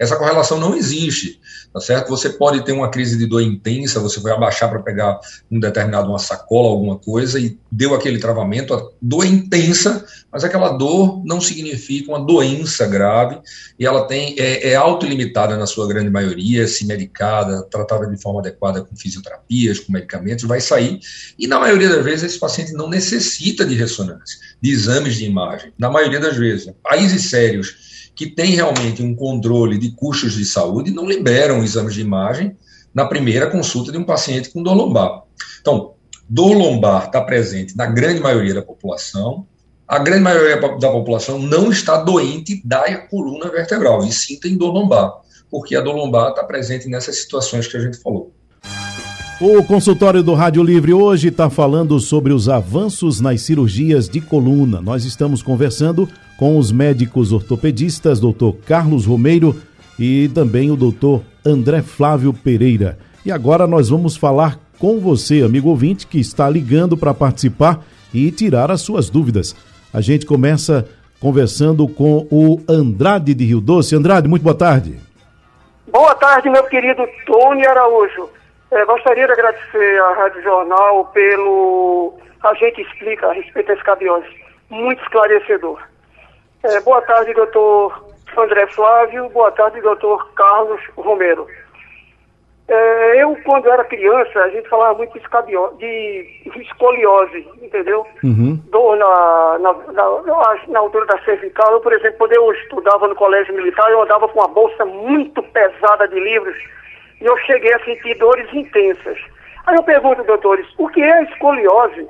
Essa 0.01 0.17
correlação 0.17 0.59
não 0.59 0.75
existe, 0.75 1.39
tá 1.75 1.79
certo? 1.79 2.09
Você 2.09 2.31
pode 2.31 2.65
ter 2.65 2.73
uma 2.73 2.91
crise 2.91 3.19
de 3.19 3.27
dor 3.27 3.43
intensa, 3.43 4.01
você 4.01 4.19
vai 4.19 4.33
abaixar 4.33 4.71
para 4.71 4.81
pegar 4.81 5.21
um 5.51 5.61
determinado, 5.61 6.09
uma 6.09 6.19
sacola, 6.19 6.71
alguma 6.71 6.97
coisa, 6.97 7.39
e 7.39 7.59
deu 7.71 7.95
aquele 7.95 8.19
travamento, 8.19 8.73
a 8.73 8.83
dor 9.03 9.27
é 9.27 9.29
intensa, 9.29 10.03
mas 10.33 10.43
aquela 10.43 10.71
dor 10.71 11.23
não 11.27 11.39
significa 11.39 12.13
uma 12.13 12.25
doença 12.25 12.87
grave, 12.87 13.41
e 13.79 13.85
ela 13.85 14.07
tem 14.07 14.35
é, 14.39 14.71
é 14.71 14.75
autolimitada 14.75 15.55
na 15.59 15.67
sua 15.67 15.87
grande 15.87 16.09
maioria, 16.09 16.67
se 16.67 16.87
medicada, 16.87 17.63
tratada 17.65 18.07
de 18.07 18.17
forma 18.17 18.41
adequada 18.41 18.83
com 18.83 18.97
fisioterapias, 18.97 19.81
com 19.81 19.93
medicamentos, 19.93 20.47
vai 20.47 20.63
sair, 20.63 20.99
e 21.39 21.47
na 21.47 21.61
maioria 21.61 21.91
das 21.91 22.03
vezes 22.03 22.23
esse 22.23 22.39
paciente 22.39 22.73
não 22.73 22.89
necessita 22.89 23.67
de 23.67 23.75
ressonância, 23.75 24.39
de 24.63 24.71
exames 24.71 25.17
de 25.17 25.27
imagem, 25.27 25.75
na 25.79 25.91
maioria 25.91 26.21
das 26.21 26.39
vezes. 26.39 26.73
Países 26.83 27.29
sérios 27.29 27.91
que 28.15 28.27
têm 28.27 28.55
realmente 28.55 29.03
um 29.03 29.15
controle 29.15 29.79
de 29.79 29.93
custos 29.93 30.35
de 30.35 30.45
saúde 30.45 30.91
não 30.91 31.09
liberam 31.09 31.63
exames 31.63 31.95
de 31.95 32.01
imagem 32.01 32.57
na 32.95 33.07
primeira 33.07 33.49
consulta 33.49 33.93
de 33.93 33.99
um 33.99 34.05
paciente 34.05 34.51
com 34.51 34.63
dor 34.63 34.75
lombar. 34.75 35.23
Então, 35.61 35.93
dor 36.29 36.53
lombar 36.55 37.07
está 37.07 37.21
presente 37.21 37.77
na 37.77 37.87
grande 37.87 38.21
maioria 38.21 38.55
da 38.55 38.63
população. 38.63 39.47
A 39.87 39.99
grande 39.99 40.23
maioria 40.23 40.57
da 40.57 40.91
população 40.91 41.39
não 41.39 41.71
está 41.71 41.97
doente 42.03 42.61
da 42.65 42.97
coluna 43.09 43.51
vertebral, 43.51 44.05
e 44.05 44.13
sim 44.13 44.39
tem 44.39 44.57
dor 44.57 44.73
lombar, 44.73 45.13
porque 45.51 45.75
a 45.75 45.81
dor 45.81 45.97
lombar 45.97 46.31
está 46.31 46.45
presente 46.45 46.89
nessas 46.89 47.23
situações 47.23 47.67
que 47.67 47.77
a 47.77 47.81
gente 47.81 47.97
falou. 47.99 48.33
O 49.41 49.65
consultório 49.65 50.23
do 50.23 50.35
Rádio 50.35 50.63
Livre 50.63 50.93
hoje 50.93 51.29
está 51.29 51.49
falando 51.49 51.99
sobre 51.99 52.31
os 52.31 52.47
avanços 52.47 53.21
nas 53.21 53.41
cirurgias 53.41 54.07
de 54.07 54.21
coluna. 54.21 54.83
Nós 54.83 55.07
estamos 55.07 55.43
conversando 55.43 56.07
com 56.41 56.57
os 56.57 56.73
médicos 56.73 57.35
ortopedistas, 57.35 58.19
Dr. 58.19 58.53
Carlos 58.67 59.05
Romeiro 59.05 59.61
e 59.99 60.27
também 60.35 60.71
o 60.71 60.75
Dr. 60.75 61.23
André 61.45 61.83
Flávio 61.83 62.33
Pereira. 62.33 62.99
E 63.27 63.31
agora 63.31 63.67
nós 63.67 63.91
vamos 63.91 64.17
falar 64.17 64.59
com 64.79 64.99
você, 64.99 65.43
amigo 65.43 65.69
ouvinte, 65.69 66.07
que 66.07 66.19
está 66.19 66.49
ligando 66.49 66.97
para 66.97 67.13
participar 67.13 67.81
e 68.15 68.31
tirar 68.31 68.71
as 68.71 68.81
suas 68.81 69.11
dúvidas. 69.11 69.55
A 69.93 70.01
gente 70.01 70.25
começa 70.25 70.89
conversando 71.21 71.87
com 71.87 72.27
o 72.31 72.59
Andrade 72.67 73.35
de 73.35 73.45
Rio 73.45 73.61
Doce. 73.61 73.95
Andrade, 73.95 74.27
muito 74.27 74.43
boa 74.43 74.57
tarde. 74.57 74.99
Boa 75.93 76.15
tarde, 76.15 76.49
meu 76.49 76.65
querido 76.65 77.07
Tony 77.27 77.67
Araújo. 77.67 78.31
É, 78.71 78.83
gostaria 78.87 79.27
de 79.27 79.33
agradecer 79.33 80.01
à 80.01 80.15
Rádio 80.15 80.43
Jornal 80.43 81.05
pelo 81.13 82.15
A 82.43 82.55
gente 82.55 82.81
explica 82.81 83.27
a 83.27 83.35
respeito 83.35 83.67
da 83.67 83.75
escabiose. 83.75 84.27
Muito 84.71 85.03
esclarecedor. 85.03 85.90
É, 86.63 86.81
boa 86.81 87.01
tarde, 87.03 87.33
doutor 87.33 88.05
André 88.37 88.67
Flávio. 88.69 89.29
Boa 89.31 89.51
tarde, 89.53 89.81
doutor 89.81 90.31
Carlos 90.35 90.81
Romero. 90.97 91.47
É, 92.69 93.23
eu, 93.23 93.37
quando 93.45 93.69
era 93.69 93.83
criança, 93.85 94.39
a 94.41 94.49
gente 94.51 94.69
falava 94.69 94.97
muito 94.99 95.19
de, 95.19 96.41
de 96.45 96.63
escoliose, 96.63 97.49
entendeu? 97.61 98.07
Uhum. 98.23 98.61
Dor 98.71 98.97
na, 98.97 99.59
na, 99.59 99.73
na, 99.93 100.57
na, 100.69 100.79
altura 100.79 101.07
da 101.07 101.19
cervical. 101.25 101.73
Eu, 101.73 101.81
por 101.81 101.93
exemplo, 101.93 102.19
quando 102.19 102.33
eu 102.33 102.53
estudava 102.53 103.09
no 103.09 103.17
colégio 103.17 103.55
militar, 103.55 103.91
eu 103.91 104.03
andava 104.03 104.29
com 104.29 104.39
uma 104.39 104.47
bolsa 104.47 104.85
muito 104.85 105.43
pesada 105.43 106.07
de 106.07 106.21
livros 106.21 106.57
e 107.21 107.25
eu 107.25 107.37
cheguei 107.39 107.73
a 107.75 107.85
sentir 107.85 108.15
dores 108.19 108.47
intensas. 108.53 109.19
Aí 109.67 109.75
eu 109.75 109.83
pergunto, 109.83 110.23
doutores, 110.23 110.67
o 110.79 110.89
que 110.89 111.03
é 111.03 111.13
a 111.13 111.23
escoliose 111.23 112.07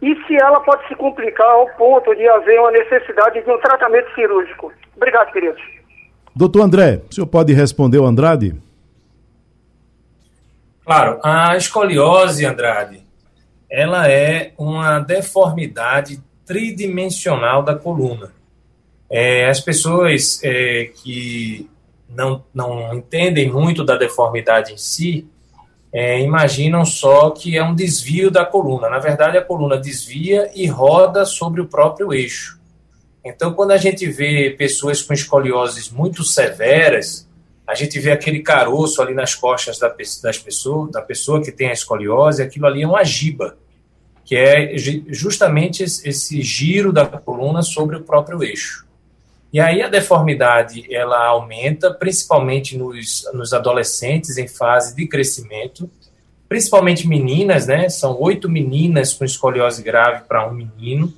e 0.00 0.14
se 0.26 0.36
ela 0.36 0.60
pode 0.60 0.86
se 0.86 0.94
complicar 0.94 1.48
ao 1.48 1.68
ponto 1.70 2.14
de 2.14 2.26
haver 2.28 2.60
uma 2.60 2.70
necessidade 2.70 3.42
de 3.42 3.50
um 3.50 3.58
tratamento 3.58 4.12
cirúrgico? 4.14 4.72
Obrigado, 4.96 5.32
queridos. 5.32 5.60
Doutor 6.34 6.62
André, 6.62 7.02
o 7.10 7.14
senhor 7.14 7.26
pode 7.26 7.52
responder 7.52 7.98
o 7.98 8.06
Andrade? 8.06 8.54
Claro, 10.84 11.18
a 11.22 11.56
escoliose, 11.56 12.46
Andrade, 12.46 13.02
ela 13.70 14.08
é 14.08 14.52
uma 14.56 15.00
deformidade 15.00 16.22
tridimensional 16.46 17.62
da 17.62 17.74
coluna. 17.74 18.32
É, 19.10 19.48
as 19.48 19.60
pessoas 19.60 20.40
é, 20.42 20.90
que 20.94 21.68
não, 22.08 22.44
não 22.54 22.94
entendem 22.94 23.50
muito 23.50 23.84
da 23.84 23.96
deformidade 23.96 24.72
em 24.72 24.78
si, 24.78 25.28
é, 25.92 26.20
imaginam 26.20 26.84
só 26.84 27.30
que 27.30 27.56
é 27.56 27.62
um 27.62 27.74
desvio 27.74 28.30
da 28.30 28.44
coluna. 28.44 28.88
Na 28.88 28.98
verdade, 28.98 29.38
a 29.38 29.44
coluna 29.44 29.78
desvia 29.78 30.50
e 30.54 30.66
roda 30.66 31.24
sobre 31.24 31.60
o 31.60 31.66
próprio 31.66 32.12
eixo. 32.12 32.58
Então, 33.24 33.52
quando 33.52 33.72
a 33.72 33.76
gente 33.76 34.06
vê 34.06 34.50
pessoas 34.50 35.02
com 35.02 35.12
escolioses 35.12 35.90
muito 35.90 36.22
severas, 36.24 37.28
a 37.66 37.74
gente 37.74 37.98
vê 38.00 38.10
aquele 38.10 38.40
caroço 38.40 39.02
ali 39.02 39.12
nas 39.12 39.34
costas 39.34 39.78
da, 39.78 39.88
das 40.22 40.38
pessoa, 40.38 40.90
da 40.90 41.02
pessoa 41.02 41.42
que 41.42 41.52
tem 41.52 41.68
a 41.68 41.72
escoliose, 41.74 42.42
aquilo 42.42 42.66
ali 42.66 42.82
é 42.82 42.86
uma 42.86 43.04
giba, 43.04 43.58
que 44.24 44.36
é 44.36 44.76
justamente 44.76 45.82
esse 45.82 46.40
giro 46.42 46.92
da 46.92 47.04
coluna 47.06 47.62
sobre 47.62 47.96
o 47.96 48.02
próprio 48.02 48.42
eixo. 48.42 48.87
E 49.52 49.60
aí 49.60 49.82
a 49.82 49.88
deformidade 49.88 50.86
ela 50.94 51.26
aumenta, 51.26 51.92
principalmente 51.92 52.76
nos, 52.76 53.24
nos 53.32 53.52
adolescentes 53.52 54.36
em 54.36 54.46
fase 54.46 54.94
de 54.94 55.06
crescimento, 55.06 55.90
principalmente 56.48 57.08
meninas, 57.08 57.66
né? 57.66 57.88
São 57.88 58.20
oito 58.20 58.48
meninas 58.48 59.14
com 59.14 59.24
escoliose 59.24 59.82
grave 59.82 60.24
para 60.28 60.46
um 60.46 60.52
menino. 60.52 61.12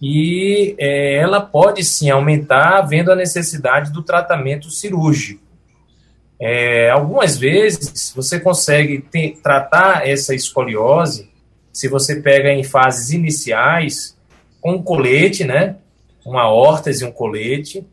E 0.00 0.74
é, 0.78 1.14
ela 1.14 1.40
pode 1.40 1.84
sim 1.84 2.10
aumentar, 2.10 2.78
havendo 2.78 3.12
a 3.12 3.16
necessidade 3.16 3.92
do 3.92 4.02
tratamento 4.02 4.68
cirúrgico. 4.68 5.40
É, 6.40 6.90
algumas 6.90 7.38
vezes 7.38 8.12
você 8.16 8.40
consegue 8.40 8.98
ter, 9.00 9.38
tratar 9.40 10.08
essa 10.08 10.34
escoliose, 10.34 11.30
se 11.72 11.86
você 11.86 12.16
pega 12.20 12.52
em 12.52 12.64
fases 12.64 13.10
iniciais, 13.12 14.16
com 14.60 14.82
colete, 14.82 15.44
né? 15.44 15.76
Uma 16.24 16.48
órtese, 16.48 17.04
um 17.04 17.12
colete, 17.12 17.86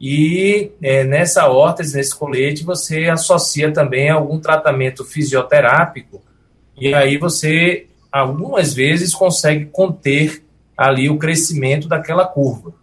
e 0.00 0.70
é, 0.82 1.04
nessa 1.04 1.48
órtese, 1.48 1.96
nesse 1.96 2.14
colete, 2.14 2.64
você 2.64 3.04
associa 3.04 3.72
também 3.72 4.10
algum 4.10 4.38
tratamento 4.38 5.04
fisioterápico, 5.04 6.22
e 6.78 6.92
aí 6.92 7.16
você, 7.16 7.86
algumas 8.12 8.74
vezes, 8.74 9.14
consegue 9.14 9.66
conter 9.66 10.44
ali 10.76 11.08
o 11.08 11.16
crescimento 11.16 11.88
daquela 11.88 12.26
curva. 12.26 12.74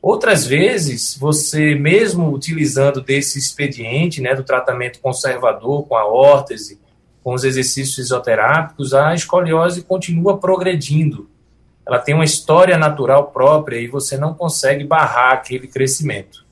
Outras 0.00 0.46
vezes, 0.46 1.16
você 1.18 1.74
mesmo 1.74 2.30
utilizando 2.30 3.00
desse 3.00 3.38
expediente, 3.38 4.20
né, 4.20 4.34
do 4.34 4.44
tratamento 4.44 5.00
conservador 5.00 5.88
com 5.88 5.96
a 5.96 6.06
órtese, 6.06 6.78
com 7.22 7.32
os 7.32 7.42
exercícios 7.42 7.96
fisioterápicos, 7.96 8.92
a 8.92 9.14
escoliose 9.14 9.82
continua 9.82 10.36
progredindo. 10.36 11.30
Ela 11.86 11.98
tem 11.98 12.14
uma 12.14 12.24
história 12.24 12.78
natural 12.78 13.28
própria 13.28 13.78
e 13.78 13.86
você 13.86 14.16
não 14.16 14.34
consegue 14.34 14.84
barrar 14.84 15.32
aquele 15.32 15.68
crescimento. 15.68 16.44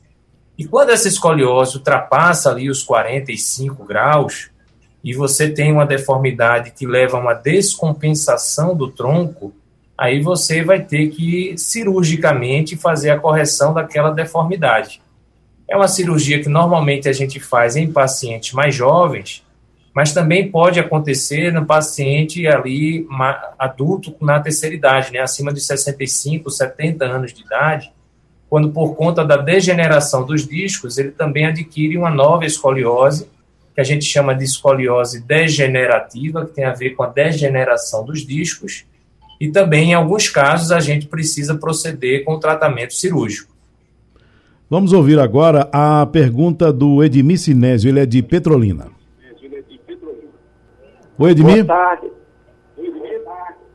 E 0.58 0.64
quando 0.64 0.90
essa 0.90 1.08
escoliose 1.08 1.78
ultrapassa 1.78 2.50
ali 2.50 2.68
os 2.68 2.82
45 2.82 3.84
graus, 3.84 4.50
e 5.02 5.12
você 5.14 5.50
tem 5.50 5.72
uma 5.72 5.84
deformidade 5.84 6.70
que 6.70 6.86
leva 6.86 7.16
a 7.16 7.20
uma 7.20 7.34
descompensação 7.34 8.76
do 8.76 8.88
tronco, 8.88 9.52
aí 9.98 10.20
você 10.20 10.62
vai 10.62 10.80
ter 10.80 11.08
que 11.08 11.54
cirurgicamente 11.56 12.76
fazer 12.76 13.10
a 13.10 13.18
correção 13.18 13.74
daquela 13.74 14.10
deformidade. 14.10 15.02
É 15.68 15.76
uma 15.76 15.88
cirurgia 15.88 16.40
que 16.40 16.48
normalmente 16.48 17.08
a 17.08 17.12
gente 17.12 17.40
faz 17.40 17.76
em 17.76 17.90
pacientes 17.90 18.52
mais 18.52 18.74
jovens, 18.74 19.44
mas 19.94 20.12
também 20.12 20.50
pode 20.50 20.80
acontecer 20.80 21.52
no 21.52 21.66
paciente 21.66 22.46
ali 22.46 23.06
adulto 23.58 24.14
na 24.20 24.40
terceira 24.40 24.75
idade, 24.75 25.12
né, 25.12 25.20
acima 25.20 25.52
de 25.52 25.61
65, 25.61 26.50
70 26.50 27.04
anos 27.04 27.32
de 27.32 27.42
idade, 27.42 27.92
quando 28.49 28.70
por 28.70 28.94
conta 28.94 29.25
da 29.25 29.37
degeneração 29.37 30.26
dos 30.26 30.46
discos, 30.46 30.99
ele 30.99 31.11
também 31.11 31.46
adquire 31.46 31.96
uma 31.96 32.11
nova 32.11 32.44
escoliose, 32.44 33.28
que 33.75 33.80
a 33.80 33.84
gente 33.84 34.04
chama 34.04 34.34
de 34.34 34.44
escoliose 34.44 35.20
degenerativa, 35.20 36.44
que 36.44 36.52
tem 36.52 36.64
a 36.64 36.75
ver 36.75 36.90
com 36.90 37.02
a 37.02 37.08
degeneração 37.08 38.04
dos 38.04 38.26
discos, 38.26 38.84
e 39.40 39.49
também, 39.49 39.90
em 39.90 39.94
alguns 39.94 40.28
casos, 40.28 40.70
a 40.70 40.80
gente 40.80 41.06
precisa 41.06 41.54
proceder 41.54 42.25
com 42.25 42.34
o 42.34 42.38
tratamento 42.38 42.94
cirúrgico. 42.94 43.52
Vamos 44.70 44.92
ouvir 44.92 45.18
agora 45.18 45.68
a 45.72 46.06
pergunta 46.06 46.72
do 46.72 47.02
Edmir 47.02 47.38
Sinésio, 47.38 47.88
ele 47.88 48.00
é 48.00 48.06
de 48.06 48.22
Petrolina. 48.22 49.01
Oi, 51.19 51.31
Edmir. 51.31 51.64
Boa 51.64 51.76
tarde. 51.76 52.12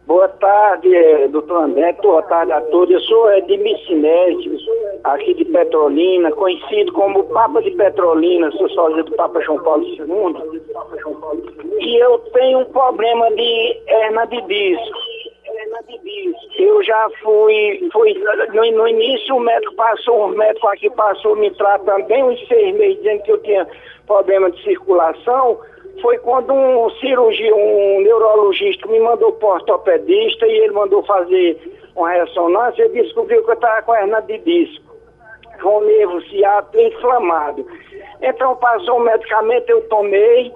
Boa 0.07 0.27
tarde, 0.27 0.95
eh, 0.95 1.27
doutor 1.27 1.63
André. 1.63 1.93
Boa 2.01 2.23
tarde 2.23 2.51
a 2.51 2.61
todos. 2.61 2.89
Eu 2.89 2.99
sou 3.01 3.31
Edmir 3.33 3.77
Sinésio, 3.85 4.57
aqui 5.03 5.33
de 5.35 5.45
Petrolina, 5.45 6.31
conhecido 6.31 6.91
como 6.93 7.25
Papa 7.25 7.61
de 7.61 7.71
Petrolina, 7.71 8.49
sou 8.53 8.69
sócio 8.69 9.03
do 9.03 9.11
Papa 9.15 9.39
João 9.41 9.59
Paulo 9.59 9.83
II. 9.83 10.61
E 11.79 11.97
eu 11.97 12.17
tenho 12.33 12.59
um 12.59 12.65
problema 12.65 13.29
de 13.31 13.81
hernia 13.87 14.25
de 14.25 14.41
disco. 14.41 14.97
Eu 16.57 16.83
já 16.83 17.09
fui, 17.21 17.87
fui 17.93 18.13
no, 18.53 18.71
no, 18.71 18.87
início 18.87 19.35
o 19.35 19.39
médico 19.39 19.75
passou, 19.75 20.25
um 20.25 20.29
médico 20.29 20.67
aqui 20.67 20.89
passou 20.89 21.35
me 21.35 21.51
tratando 21.51 22.05
bem 22.07 22.23
uns 22.23 22.47
seis 22.47 22.75
meses, 22.75 22.97
dizendo 22.97 23.23
que 23.23 23.31
eu 23.31 23.37
tinha 23.43 23.67
problema 24.07 24.49
de 24.49 24.63
circulação. 24.63 25.59
Foi 26.01 26.17
quando 26.19 26.53
um 26.53 26.89
cirurgião, 26.99 27.57
um 27.57 28.01
neurologista 28.01 28.87
me 28.87 28.99
mandou 28.99 29.31
para 29.33 29.49
ortopedista 29.49 30.45
e 30.45 30.57
ele 30.59 30.73
mandou 30.73 31.03
fazer 31.03 31.59
uma 31.95 32.11
ressonância 32.11 32.85
e 32.85 32.89
descobriu 32.89 33.43
que 33.43 33.49
eu 33.49 33.55
estava 33.55 33.81
com 33.81 33.95
hernia 33.95 34.21
de 34.21 34.37
disco, 34.39 34.95
com 35.61 35.77
o 35.77 35.85
nervo 35.85 36.21
ciático 36.23 36.77
inflamado. 36.79 37.65
Então 38.21 38.55
passou 38.57 38.97
um 38.97 39.03
medicamento, 39.03 39.69
eu 39.69 39.81
tomei, 39.89 40.53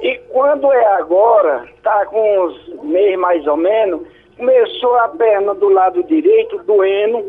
e 0.00 0.16
quando 0.30 0.72
é 0.72 0.86
agora, 0.94 1.64
está 1.76 2.06
com 2.06 2.44
uns 2.44 2.68
meses 2.84 3.18
mais 3.18 3.46
ou 3.46 3.56
menos, 3.56 4.02
começou 4.36 4.94
a 4.96 5.08
perna 5.08 5.54
do 5.54 5.68
lado 5.68 6.02
direito 6.04 6.58
doendo 6.64 7.24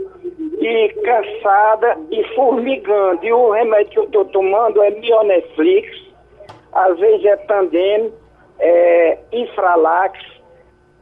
e 0.60 0.90
cansada 1.04 1.98
e 2.12 2.24
formigando. 2.36 3.24
E 3.24 3.32
o 3.32 3.52
remédio 3.52 3.92
que 3.92 4.00
eu 4.00 4.04
estou 4.04 4.26
tomando 4.26 4.82
é 4.84 4.92
Mioneflix, 4.92 6.06
às 6.76 7.00
vezes 7.00 7.26
é 7.26 7.38
Tandem, 7.38 8.14
é 8.60 9.18
Infralax. 9.32 10.20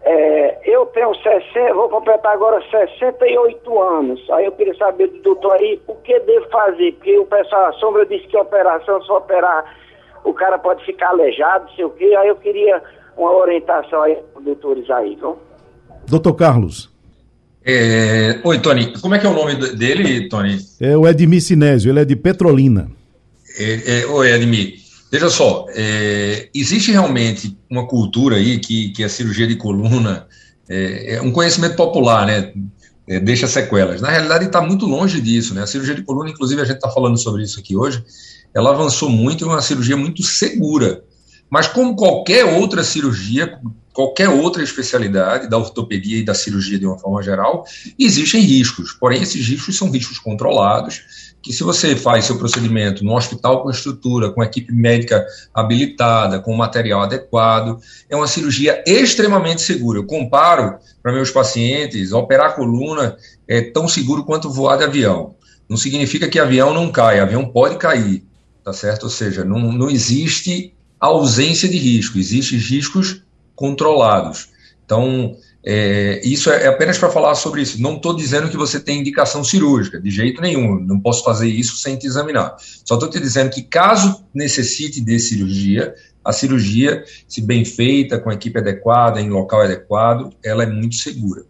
É, 0.05 0.59
eu 0.65 0.85
tenho 0.87 1.15
60, 1.15 1.73
vou 1.73 1.89
completar 1.89 2.33
agora 2.33 2.61
68 2.69 3.81
anos. 3.81 4.29
Aí 4.29 4.45
eu 4.45 4.51
queria 4.51 4.75
saber 4.75 5.07
do 5.07 5.21
doutor 5.21 5.53
aí 5.53 5.81
o 5.87 5.95
que 5.95 6.19
devo 6.19 6.47
fazer, 6.49 6.91
porque 6.93 7.17
o 7.17 7.25
pessoal, 7.25 7.65
a 7.65 7.73
sombra 7.73 8.05
disse 8.05 8.27
que 8.27 8.37
a 8.37 8.41
operação, 8.41 9.01
se 9.01 9.11
operar, 9.11 9.65
o 10.23 10.33
cara 10.33 10.59
pode 10.59 10.85
ficar 10.85 11.09
aleijado, 11.09 11.65
não 11.65 11.75
sei 11.75 11.85
o 11.85 11.89
quê. 11.89 12.13
Aí 12.17 12.27
eu 12.27 12.35
queria 12.35 12.81
uma 13.17 13.31
orientação 13.31 14.03
aí 14.03 14.17
dos 14.35 14.43
doutores 14.43 14.89
aí, 14.89 15.15
viu? 15.15 15.39
Doutor 16.07 16.33
Carlos. 16.33 16.91
É... 17.65 18.41
Oi, 18.43 18.59
Tony. 18.59 18.93
Como 18.99 19.15
é 19.15 19.19
que 19.19 19.25
é 19.25 19.29
o 19.29 19.33
nome 19.33 19.55
dele, 19.55 20.27
Tony? 20.27 20.57
É 20.81 20.97
o 20.97 21.07
Edmir 21.07 21.41
Sinésio, 21.41 21.91
ele 21.91 22.01
é 22.01 22.05
de 22.05 22.15
Petrolina. 22.15 22.91
É, 23.57 24.01
é... 24.01 24.05
Oi, 24.07 24.31
Edmir. 24.31 24.82
Veja 25.13 25.29
só, 25.29 25.67
é... 25.69 26.49
existe 26.55 26.91
realmente 26.91 27.55
uma 27.69 27.85
cultura 27.85 28.37
aí 28.37 28.57
que, 28.57 28.89
que 28.89 29.03
a 29.03 29.09
cirurgia 29.09 29.45
de 29.45 29.55
coluna 29.55 30.25
é, 30.67 31.17
é 31.17 31.21
um 31.21 31.31
conhecimento 31.31 31.75
popular, 31.75 32.25
né? 32.25 32.51
É, 33.07 33.19
deixa 33.19 33.45
sequelas. 33.45 34.01
Na 34.01 34.09
realidade, 34.09 34.45
está 34.45 34.59
muito 34.59 34.87
longe 34.87 35.21
disso, 35.21 35.53
né? 35.53 35.61
A 35.61 35.67
cirurgia 35.67 35.93
de 35.93 36.01
coluna, 36.01 36.31
inclusive, 36.31 36.59
a 36.59 36.65
gente 36.65 36.77
está 36.77 36.89
falando 36.89 37.15
sobre 37.15 37.43
isso 37.43 37.59
aqui 37.59 37.77
hoje, 37.77 38.03
ela 38.55 38.71
avançou 38.71 39.07
muito, 39.07 39.45
é 39.45 39.47
uma 39.47 39.61
cirurgia 39.61 39.95
muito 39.95 40.23
segura. 40.23 41.03
Mas 41.47 41.67
como 41.67 41.95
qualquer 41.95 42.45
outra 42.45 42.83
cirurgia, 42.83 43.59
qualquer 43.93 44.29
outra 44.29 44.63
especialidade 44.63 45.47
da 45.47 45.59
ortopedia 45.59 46.17
e 46.17 46.25
da 46.25 46.33
cirurgia 46.33 46.79
de 46.79 46.87
uma 46.87 46.97
forma 46.97 47.21
geral, 47.21 47.65
existem 47.99 48.41
riscos. 48.41 48.93
Porém, 48.93 49.21
esses 49.21 49.47
riscos 49.47 49.77
são 49.77 49.91
riscos 49.91 50.17
controlados, 50.17 51.22
que 51.43 51.51
se 51.51 51.61
você 51.61 51.93
faz 51.93 52.23
seu 52.23 52.37
procedimento 52.37 53.03
no 53.03 53.13
hospital 53.13 53.61
com 53.61 53.69
estrutura, 53.69 54.31
com 54.31 54.41
equipe 54.41 54.71
médica 54.71 55.25
habilitada, 55.53 56.39
com 56.39 56.55
material 56.55 57.01
adequado, 57.01 57.79
é 58.09 58.15
uma 58.15 58.27
cirurgia 58.27 58.81
extremamente 58.87 59.61
segura. 59.61 59.99
Eu 59.99 60.05
comparo 60.05 60.77
para 61.03 61.11
meus 61.11 61.29
pacientes, 61.29 62.13
operar 62.13 62.55
coluna 62.55 63.17
é 63.45 63.61
tão 63.61 63.89
seguro 63.89 64.23
quanto 64.23 64.49
voar 64.49 64.77
de 64.77 64.85
avião. 64.85 65.35
Não 65.67 65.75
significa 65.75 66.29
que 66.29 66.39
avião 66.39 66.73
não 66.73 66.89
cai, 66.89 67.19
avião 67.19 67.45
pode 67.45 67.75
cair, 67.75 68.23
tá 68.63 68.71
certo? 68.71 69.03
Ou 69.03 69.09
seja, 69.09 69.43
não, 69.43 69.59
não 69.59 69.89
existe 69.89 70.73
ausência 70.97 71.67
de 71.67 71.77
risco, 71.77 72.17
existem 72.17 72.57
riscos 72.57 73.21
controlados. 73.53 74.47
Então, 74.85 75.35
é, 75.65 76.19
isso 76.25 76.49
é, 76.49 76.63
é 76.63 76.67
apenas 76.67 76.97
para 76.97 77.09
falar 77.09 77.35
sobre 77.35 77.61
isso. 77.61 77.81
Não 77.81 77.95
estou 77.95 78.15
dizendo 78.15 78.49
que 78.49 78.57
você 78.57 78.79
tem 78.79 78.99
indicação 78.99 79.43
cirúrgica, 79.43 79.99
de 79.99 80.11
jeito 80.11 80.41
nenhum. 80.41 80.79
Não 80.79 80.99
posso 80.99 81.23
fazer 81.23 81.47
isso 81.47 81.77
sem 81.77 81.95
te 81.95 82.05
examinar. 82.05 82.55
Só 82.83 82.95
estou 82.95 83.09
te 83.09 83.19
dizendo 83.19 83.49
que, 83.49 83.61
caso 83.61 84.25
necessite 84.33 84.99
de 84.99 85.19
cirurgia, 85.19 85.93
a 86.23 86.31
cirurgia, 86.31 87.03
se 87.27 87.41
bem 87.41 87.63
feita, 87.63 88.19
com 88.19 88.29
a 88.29 88.33
equipe 88.33 88.59
adequada, 88.59 89.21
em 89.21 89.29
local 89.29 89.61
adequado, 89.61 90.33
ela 90.43 90.63
é 90.63 90.67
muito 90.67 90.95
segura. 90.95 91.43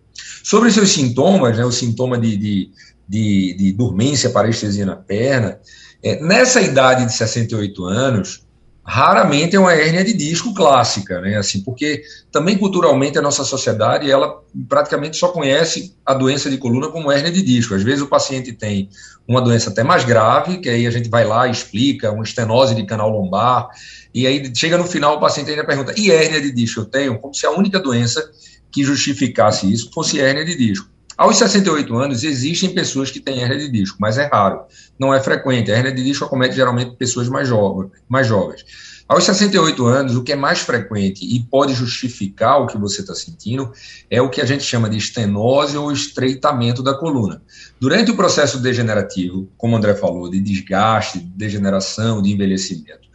Sobre 0.43 0.71
seus 0.71 0.91
sintomas, 0.91 1.57
né, 1.57 1.65
o 1.65 1.71
sintoma 1.71 2.17
de, 2.17 2.37
de, 2.37 2.69
de, 3.07 3.55
de 3.57 3.73
dormência, 3.73 4.29
parestesia 4.29 4.85
na 4.85 4.95
perna, 4.95 5.59
é, 6.03 6.21
nessa 6.21 6.61
idade 6.61 7.05
de 7.05 7.13
68 7.13 7.85
anos, 7.85 8.45
raramente 8.85 9.55
é 9.55 9.59
uma 9.59 9.73
hérnia 9.73 10.03
de 10.03 10.13
disco 10.13 10.53
clássica, 10.53 11.21
né? 11.21 11.37
Assim, 11.37 11.61
porque 11.61 12.03
também 12.31 12.57
culturalmente 12.57 13.17
a 13.17 13.21
nossa 13.21 13.43
sociedade 13.43 14.11
ela 14.11 14.41
praticamente 14.67 15.15
só 15.15 15.29
conhece 15.29 15.95
a 16.05 16.13
doença 16.13 16.49
de 16.49 16.57
coluna 16.57 16.89
como 16.89 17.11
hérnia 17.11 17.31
de 17.31 17.41
disco. 17.41 17.73
Às 17.73 17.83
vezes 17.83 18.01
o 18.01 18.07
paciente 18.07 18.51
tem 18.51 18.89
uma 19.25 19.41
doença 19.41 19.69
até 19.69 19.83
mais 19.83 20.03
grave, 20.03 20.57
que 20.57 20.67
aí 20.67 20.85
a 20.85 20.91
gente 20.91 21.09
vai 21.09 21.23
lá 21.23 21.47
e 21.47 21.51
explica, 21.51 22.11
uma 22.11 22.23
estenose 22.23 22.75
de 22.75 22.85
canal 22.85 23.09
lombar, 23.09 23.69
e 24.13 24.27
aí 24.27 24.51
chega 24.53 24.77
no 24.77 24.85
final 24.85 25.15
o 25.15 25.19
paciente 25.19 25.49
ainda 25.49 25.65
pergunta: 25.65 25.93
"E 25.97 26.11
hérnia 26.11 26.41
de 26.41 26.51
disco 26.51 26.81
eu 26.81 26.85
tenho?" 26.85 27.17
Como 27.19 27.33
se 27.33 27.45
a 27.45 27.51
única 27.51 27.79
doença 27.79 28.21
que 28.69 28.83
justificasse 28.83 29.71
isso 29.71 29.91
fosse 29.93 30.19
hérnia 30.19 30.43
de 30.43 30.57
disco. 30.57 30.92
Aos 31.17 31.37
68 31.37 31.95
anos, 31.95 32.23
existem 32.23 32.73
pessoas 32.73 33.11
que 33.11 33.19
têm 33.19 33.41
hernia 33.41 33.57
de 33.57 33.69
disco, 33.69 33.97
mas 33.99 34.17
é 34.17 34.25
raro, 34.25 34.61
não 34.97 35.13
é 35.13 35.21
frequente. 35.21 35.71
A 35.71 35.77
hernia 35.77 35.93
de 35.93 36.03
disco 36.03 36.25
acomete 36.25 36.55
geralmente 36.55 36.95
pessoas 36.95 37.29
mais, 37.29 37.47
jovens, 37.47 37.91
mais 38.09 38.27
jovens. 38.27 38.65
Aos 39.07 39.25
68 39.25 39.85
anos, 39.85 40.15
o 40.15 40.23
que 40.23 40.31
é 40.31 40.35
mais 40.35 40.59
frequente 40.59 41.25
e 41.25 41.43
pode 41.43 41.73
justificar 41.73 42.61
o 42.61 42.67
que 42.67 42.77
você 42.77 43.01
está 43.01 43.13
sentindo 43.13 43.71
é 44.09 44.21
o 44.21 44.29
que 44.29 44.41
a 44.41 44.45
gente 44.45 44.63
chama 44.63 44.89
de 44.89 44.97
estenose 44.97 45.77
ou 45.77 45.91
estreitamento 45.91 46.81
da 46.81 46.93
coluna. 46.93 47.41
Durante 47.79 48.11
o 48.11 48.15
processo 48.15 48.59
degenerativo, 48.59 49.47
como 49.57 49.75
o 49.75 49.77
André 49.77 49.93
falou, 49.93 50.31
de 50.31 50.39
desgaste, 50.39 51.19
de 51.19 51.25
degeneração, 51.25 52.21
de 52.21 52.31
envelhecimento, 52.31 53.07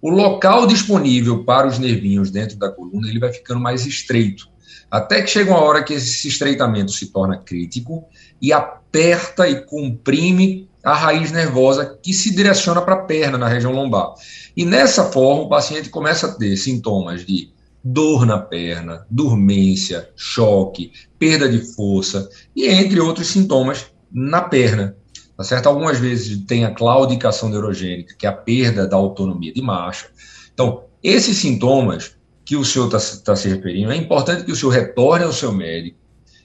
o 0.00 0.10
local 0.10 0.66
disponível 0.66 1.44
para 1.44 1.68
os 1.68 1.78
nervinhos 1.78 2.30
dentro 2.30 2.56
da 2.56 2.70
coluna 2.70 3.08
ele 3.08 3.20
vai 3.20 3.32
ficando 3.32 3.60
mais 3.60 3.86
estreito. 3.86 4.48
Até 4.90 5.22
que 5.22 5.28
chega 5.28 5.50
uma 5.50 5.60
hora 5.60 5.82
que 5.82 5.94
esse 5.94 6.28
estreitamento 6.28 6.92
se 6.92 7.06
torna 7.06 7.38
crítico 7.38 8.04
e 8.40 8.52
aperta 8.52 9.48
e 9.48 9.62
comprime 9.64 10.68
a 10.82 10.94
raiz 10.94 11.32
nervosa 11.32 11.98
que 12.00 12.12
se 12.12 12.34
direciona 12.34 12.80
para 12.80 12.94
a 12.94 13.02
perna, 13.02 13.36
na 13.36 13.48
região 13.48 13.72
lombar. 13.72 14.14
E 14.56 14.64
nessa 14.64 15.04
forma, 15.10 15.42
o 15.42 15.48
paciente 15.48 15.90
começa 15.90 16.28
a 16.28 16.32
ter 16.32 16.56
sintomas 16.56 17.26
de 17.26 17.50
dor 17.82 18.24
na 18.24 18.38
perna, 18.38 19.04
dormência, 19.10 20.10
choque, 20.16 20.92
perda 21.18 21.48
de 21.48 21.58
força 21.74 22.28
e 22.54 22.66
entre 22.66 23.00
outros 23.00 23.28
sintomas 23.28 23.86
na 24.12 24.42
perna. 24.42 24.96
tá 25.36 25.44
certo? 25.44 25.68
Algumas 25.68 25.98
vezes 25.98 26.44
tem 26.46 26.64
a 26.64 26.74
claudicação 26.74 27.48
neurogênica, 27.48 28.14
que 28.16 28.26
é 28.26 28.28
a 28.28 28.32
perda 28.32 28.86
da 28.86 28.96
autonomia 28.96 29.52
de 29.52 29.62
marcha. 29.62 30.06
Então, 30.52 30.84
esses 31.02 31.36
sintomas 31.36 32.15
que 32.46 32.54
o 32.54 32.64
senhor 32.64 32.86
está 32.86 32.98
tá 33.24 33.36
se 33.36 33.48
referindo, 33.48 33.90
é 33.90 33.96
importante 33.96 34.44
que 34.44 34.52
o 34.52 34.56
senhor 34.56 34.70
retorne 34.70 35.24
ao 35.24 35.32
seu 35.32 35.52
médico, 35.52 35.98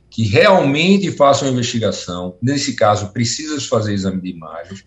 que 0.10 0.24
realmente 0.24 1.12
faça 1.12 1.46
uma 1.46 1.52
investigação. 1.52 2.36
Nesse 2.42 2.76
caso, 2.76 3.14
precisa 3.14 3.62
fazer 3.62 3.94
exame 3.94 4.20
de 4.20 4.30
imagens. 4.30 4.84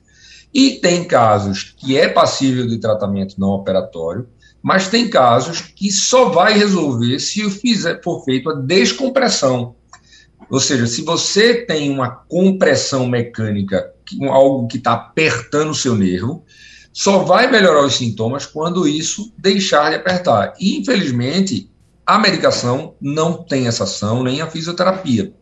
E 0.53 0.72
tem 0.72 1.05
casos 1.05 1.72
que 1.79 1.96
é 1.96 2.09
passível 2.09 2.66
de 2.66 2.79
tratamento 2.79 3.37
não 3.38 3.50
operatório, 3.50 4.29
mas 4.61 4.88
tem 4.88 5.09
casos 5.09 5.61
que 5.61 5.90
só 5.92 6.31
vai 6.31 6.59
resolver 6.59 7.20
se 7.20 7.48
fizer, 7.48 8.03
for 8.03 8.24
feito 8.24 8.50
a 8.50 8.55
descompressão. 8.55 9.77
Ou 10.50 10.59
seja, 10.59 10.87
se 10.87 11.03
você 11.03 11.64
tem 11.64 11.90
uma 11.90 12.11
compressão 12.11 13.07
mecânica, 13.07 13.92
algo 14.31 14.66
que 14.66 14.79
está 14.79 14.94
apertando 14.94 15.70
o 15.70 15.74
seu 15.74 15.94
nervo, 15.94 16.44
só 16.94 17.24
vai 17.24 17.50
melhorar 17.50 17.85
os 17.85 17.96
sintomas 17.96 18.46
quando 18.46 18.87
isso 18.87 19.35
deixar 19.37 19.90
de 19.90 19.96
apertar. 19.96 20.54
E, 20.61 20.78
infelizmente, 20.78 21.68
a 22.07 22.20
medicação 22.20 22.94
não 23.00 23.42
tem 23.42 23.66
essa 23.66 23.83
ação, 23.83 24.22
nem 24.22 24.40
a 24.40 24.46
fisioterapia. 24.46 25.35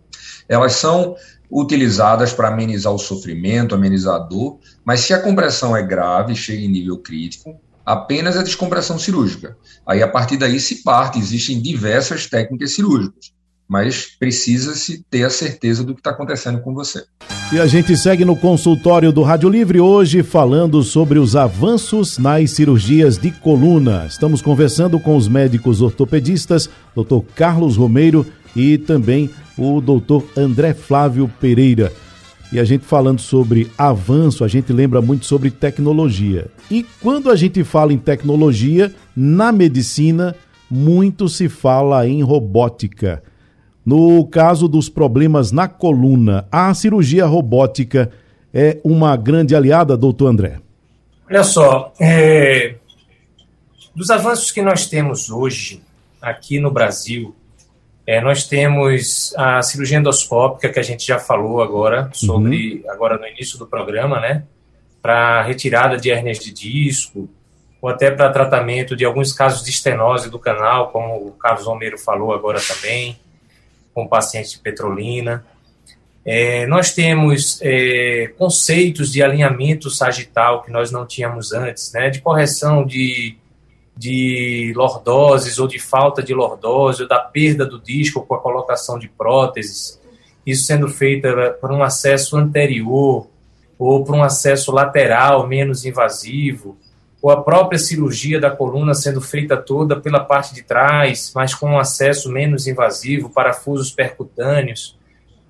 Elas 0.49 0.73
são 0.73 1.15
utilizadas 1.51 2.33
para 2.33 2.49
amenizar 2.49 2.91
o 2.91 2.99
sofrimento, 2.99 3.75
amenizar 3.75 4.15
a 4.15 4.19
dor, 4.19 4.59
mas 4.83 5.01
se 5.01 5.13
a 5.13 5.21
compressão 5.21 5.77
é 5.77 5.83
grave, 5.83 6.35
chega 6.35 6.63
em 6.63 6.69
nível 6.69 6.97
crítico, 6.97 7.61
apenas 7.85 8.39
a 8.39 8.43
descompressão 8.43 8.99
cirúrgica. 8.99 9.55
Aí, 9.87 10.03
a 10.03 10.09
partir 10.09 10.39
daí, 10.39 10.59
se 10.59 10.83
parte, 10.83 11.19
existem 11.19 11.61
diversas 11.61 12.27
técnicas 12.27 12.75
cirúrgicas 12.75 13.35
mas 13.73 14.05
precisa-se 14.19 15.03
ter 15.09 15.25
a 15.25 15.31
certeza 15.31 15.83
do 15.83 15.95
que 15.95 16.01
está 16.01 16.11
acontecendo 16.11 16.61
com 16.61 16.75
você. 16.75 17.05
E 17.51 17.59
a 17.59 17.67
gente 17.67 17.97
segue 17.97 18.23
no 18.23 18.37
consultório 18.37 19.11
do 19.11 19.23
Rádio 19.23 19.49
Livre 19.49 19.81
hoje 19.81 20.23
falando 20.23 20.83
sobre 20.83 21.19
os 21.19 21.35
avanços 21.35 22.19
nas 22.19 22.51
cirurgias 22.51 23.17
de 23.17 23.31
coluna. 23.31 24.05
Estamos 24.07 24.43
conversando 24.43 25.01
com 25.01 25.17
os 25.17 25.27
médicos 25.27 25.81
ortopedistas, 25.81 26.69
Dr. 26.95 27.21
Carlos 27.35 27.79
Romeiro 27.79 28.27
e 28.55 28.77
também 28.77 29.31
o 29.57 29.81
Dr. 29.81 30.23
André 30.37 30.75
Flávio 30.75 31.27
Pereira. 31.41 31.91
E 32.53 32.61
a 32.61 32.65
gente 32.65 32.85
falando 32.85 33.23
sobre 33.23 33.71
avanço, 33.79 34.45
a 34.45 34.49
gente 34.49 34.71
lembra 34.71 35.01
muito 35.01 35.25
sobre 35.25 35.51
tecnologia. 35.51 36.51
E 36.71 36.85
quando 37.01 37.31
a 37.31 37.37
gente 37.37 37.65
fala 37.65 37.91
em 37.91 37.99
tecnologia, 37.99 38.95
na 39.17 39.51
medicina, 39.51 40.37
muito 40.71 41.27
se 41.27 41.49
fala 41.49 42.07
em 42.07 42.23
robótica. 42.23 43.23
No 43.85 44.25
caso 44.27 44.69
dos 44.69 44.89
problemas 44.89 45.51
na 45.51 45.67
coluna, 45.67 46.47
a 46.53 46.73
cirurgia 46.73 47.27
robótica 47.27 48.13
é 48.55 48.79
uma 48.85 49.17
grande 49.17 49.57
aliada, 49.57 49.97
doutor 49.97 50.29
André? 50.29 50.61
Olha 51.29 51.43
só, 51.43 51.93
é, 52.01 52.77
dos 53.95 54.09
avanços 54.11 54.53
que 54.53 54.63
nós 54.63 54.87
temos 54.87 55.31
hoje 55.31 55.83
aqui 56.21 56.61
no 56.61 56.71
Brasil, 56.71 57.35
é, 58.07 58.21
nós 58.21 58.47
temos 58.47 59.35
a 59.37 59.63
cirurgia 59.63 59.99
endoscópica, 59.99 60.69
que 60.69 60.79
a 60.79 60.83
gente 60.83 61.05
já 61.05 61.19
falou 61.19 61.61
agora, 61.61 62.09
sobre, 62.13 62.83
uhum. 62.85 62.91
agora 62.91 63.19
no 63.19 63.27
início 63.27 63.59
do 63.59 63.67
programa, 63.67 64.21
né? 64.21 64.45
Para 65.01 65.43
retirada 65.43 65.97
de 65.97 66.11
hernias 66.11 66.39
de 66.39 66.53
disco, 66.53 67.29
ou 67.81 67.89
até 67.89 68.13
para 68.13 68.31
tratamento 68.31 68.95
de 68.95 69.05
alguns 69.05 69.33
casos 69.33 69.65
de 69.65 69.71
estenose 69.71 70.31
do 70.31 70.39
canal, 70.39 70.91
como 70.91 71.17
o 71.17 71.33
Carlos 71.33 71.67
Romero 71.67 71.99
falou 71.99 72.33
agora 72.33 72.61
também 72.61 73.19
com 73.95 74.07
pacientes 74.07 74.53
de 74.53 74.59
petrolina. 74.59 75.45
É, 76.25 76.67
nós 76.67 76.95
temos 76.95 77.59
é, 77.63 78.33
conceitos 78.39 79.11
de 79.11 79.23
alinhamento 79.23 79.91
sagital 79.91 80.63
que 80.63 80.71
nós 80.71 80.93
não 80.93 81.05
tínhamos 81.05 81.53
antes, 81.53 81.93
né, 81.93 82.11
de 82.11 82.21
correção 82.21 82.87
de, 82.87 83.37
de 83.97 84.73
lordoses 84.77 85.59
ou 85.59 85.67
de 85.67 85.81
falta 85.81 86.23
de 86.23 86.33
lordose 86.33 87.03
ou 87.03 87.09
da 87.09 87.19
perda 87.19 87.67
do 87.67 87.81
disco 87.81 88.25
com 88.25 88.35
a 88.35 88.41
colocação 88.41 88.99
de 88.99 89.09
próteses, 89.09 90.01
isso 90.47 90.65
sendo 90.65 90.89
feito 90.89 91.27
por 91.61 91.73
um 91.73 91.83
acesso 91.83 92.37
anterior 92.37 93.27
ou 93.79 94.05
por 94.05 94.15
um 94.15 94.23
acesso 94.23 94.71
lateral 94.71 95.47
menos 95.49 95.85
invasivo, 95.85 96.77
ou 97.23 97.31
a 97.31 97.41
própria 97.41 97.79
cirurgia 97.79 98.41
da 98.41 98.51
coluna 98.51 98.95
sendo 98.95 99.21
feita 99.21 99.57
toda 99.57 100.01
pela 100.01 100.19
parte 100.19 100.53
de 100.53 100.63
trás, 100.63 101.31
mas 101.33 101.55
com 101.55 101.71
um 101.71 101.79
acesso 101.79 102.29
menos 102.29 102.67
invasivo, 102.67 103.31
parafusos 103.31 103.93
percutâneos. 103.93 104.99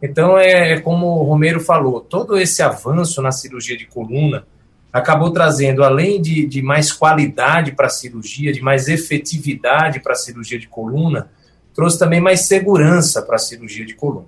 Então, 0.02 0.36
é, 0.36 0.72
é 0.72 0.80
como 0.80 1.06
o 1.06 1.22
Romero 1.22 1.60
falou, 1.60 2.00
todo 2.00 2.36
esse 2.36 2.62
avanço 2.62 3.22
na 3.22 3.32
cirurgia 3.32 3.76
de 3.76 3.86
coluna 3.86 4.46
acabou 4.92 5.32
trazendo, 5.32 5.82
além 5.82 6.20
de, 6.20 6.46
de 6.46 6.60
mais 6.60 6.92
qualidade 6.92 7.72
para 7.72 7.86
a 7.86 7.90
cirurgia, 7.90 8.52
de 8.52 8.60
mais 8.60 8.88
efetividade 8.88 10.00
para 10.00 10.12
a 10.12 10.16
cirurgia 10.16 10.58
de 10.58 10.68
coluna, 10.68 11.30
trouxe 11.74 11.98
também 11.98 12.20
mais 12.20 12.42
segurança 12.42 13.22
para 13.22 13.36
a 13.36 13.38
cirurgia 13.38 13.86
de 13.86 13.94
coluna. 13.94 14.26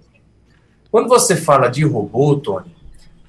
Quando 0.90 1.08
você 1.08 1.36
fala 1.36 1.68
de 1.68 1.84
robô, 1.84 2.36
Tony, 2.36 2.73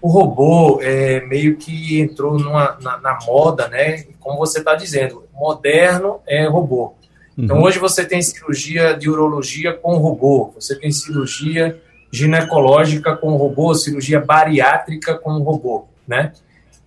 o 0.06 0.08
robô 0.08 0.80
é, 0.84 1.20
meio 1.22 1.58
que 1.58 2.00
entrou 2.00 2.38
numa, 2.38 2.78
na, 2.80 3.00
na 3.00 3.18
moda, 3.26 3.68
né? 3.68 4.04
Como 4.20 4.38
você 4.38 4.60
está 4.60 4.76
dizendo, 4.76 5.24
moderno 5.34 6.20
é 6.28 6.46
robô. 6.46 6.94
Então, 7.36 7.58
uhum. 7.58 7.64
hoje 7.64 7.80
você 7.80 8.06
tem 8.06 8.22
cirurgia 8.22 8.94
de 8.94 9.10
urologia 9.10 9.74
com 9.74 9.98
robô, 9.98 10.52
você 10.54 10.78
tem 10.78 10.92
cirurgia 10.92 11.82
ginecológica 12.12 13.18
com 13.18 13.36
robô, 13.36 13.74
cirurgia 13.74 14.20
bariátrica 14.20 15.16
com 15.16 15.40
robô, 15.40 15.88
né? 16.08 16.34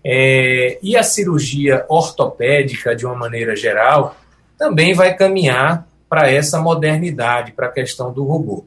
É, 0.05 0.79
e 0.81 0.97
a 0.97 1.03
cirurgia 1.03 1.85
ortopédica, 1.89 2.95
de 2.95 3.05
uma 3.05 3.17
maneira 3.17 3.57
geral, 3.57 4.15
também 4.57 4.95
vai 4.95 5.17
caminhar 5.17 5.89
para 6.09 6.31
essa 6.31 6.61
modernidade, 6.61 7.51
para 7.51 7.67
a 7.67 7.73
questão 7.73 8.13
do 8.13 8.23
robô. 8.23 8.65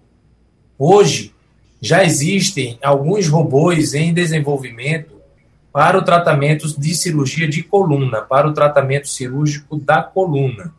Hoje, 0.77 1.33
já 1.81 2.03
existem 2.03 2.77
alguns 2.83 3.27
robôs 3.27 3.95
em 3.95 4.13
desenvolvimento 4.13 5.19
para 5.73 5.97
o 5.97 6.03
tratamento 6.03 6.79
de 6.79 6.93
cirurgia 6.93 7.47
de 7.47 7.63
coluna, 7.63 8.21
para 8.21 8.47
o 8.47 8.53
tratamento 8.53 9.07
cirúrgico 9.07 9.77
da 9.77 10.03
coluna. 10.03 10.71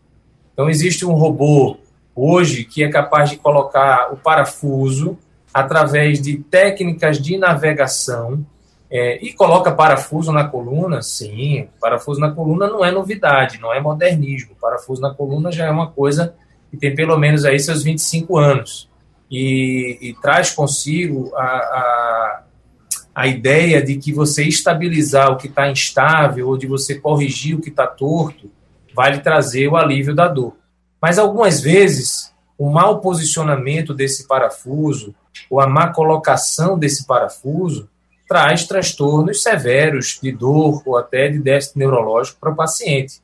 Então, 0.52 0.70
existe 0.70 1.04
um 1.04 1.14
robô 1.14 1.78
hoje 2.14 2.64
que 2.64 2.84
é 2.84 2.88
capaz 2.88 3.30
de 3.30 3.36
colocar 3.36 4.12
o 4.12 4.16
parafuso 4.16 5.18
através 5.52 6.20
de 6.20 6.36
técnicas 6.36 7.18
de 7.18 7.36
navegação 7.36 8.44
é, 8.90 9.18
e 9.24 9.32
coloca 9.32 9.72
parafuso 9.72 10.30
na 10.30 10.44
coluna, 10.44 11.00
sim, 11.02 11.68
parafuso 11.80 12.20
na 12.20 12.30
coluna 12.30 12.68
não 12.68 12.84
é 12.84 12.92
novidade, 12.92 13.58
não 13.58 13.72
é 13.72 13.80
modernismo. 13.80 14.54
Parafuso 14.60 15.00
na 15.00 15.12
coluna 15.12 15.50
já 15.50 15.64
é 15.64 15.70
uma 15.70 15.90
coisa 15.90 16.34
que 16.70 16.76
tem 16.76 16.94
pelo 16.94 17.18
menos 17.18 17.44
aí 17.44 17.58
seus 17.58 17.82
25 17.82 18.36
anos 18.36 18.91
e, 19.32 19.96
e 20.02 20.14
traz 20.20 20.50
consigo 20.50 21.34
a, 21.34 21.42
a, 21.42 22.42
a, 23.14 23.26
ideia 23.26 23.82
de 23.82 23.96
que 23.96 24.12
você 24.12 24.44
estabilizar 24.44 25.32
o 25.32 25.38
que 25.38 25.46
está 25.46 25.70
instável 25.70 26.48
ou 26.48 26.58
de 26.58 26.66
você 26.66 26.96
corrigir 26.96 27.56
o 27.56 27.60
que 27.62 27.70
está 27.70 27.86
torto 27.86 28.50
vai 28.94 29.12
lhe 29.12 29.20
trazer 29.20 29.68
o 29.68 29.76
alívio 29.76 30.14
da 30.14 30.28
dor. 30.28 30.54
Mas 31.00 31.18
algumas 31.18 31.62
vezes 31.62 32.30
o 32.58 32.68
mau 32.68 33.00
posicionamento 33.00 33.94
desse 33.94 34.28
parafuso 34.28 35.14
ou 35.48 35.60
a 35.60 35.66
má 35.66 35.88
colocação 35.88 36.78
desse 36.78 37.06
parafuso 37.06 37.88
traz 38.28 38.66
transtornos 38.66 39.42
severos 39.42 40.20
de 40.22 40.30
dor 40.30 40.82
ou 40.84 40.94
até 40.94 41.28
de 41.28 41.38
déficit 41.38 41.78
neurológico 41.78 42.38
para 42.38 42.52
o 42.52 42.56
paciente. 42.56 43.22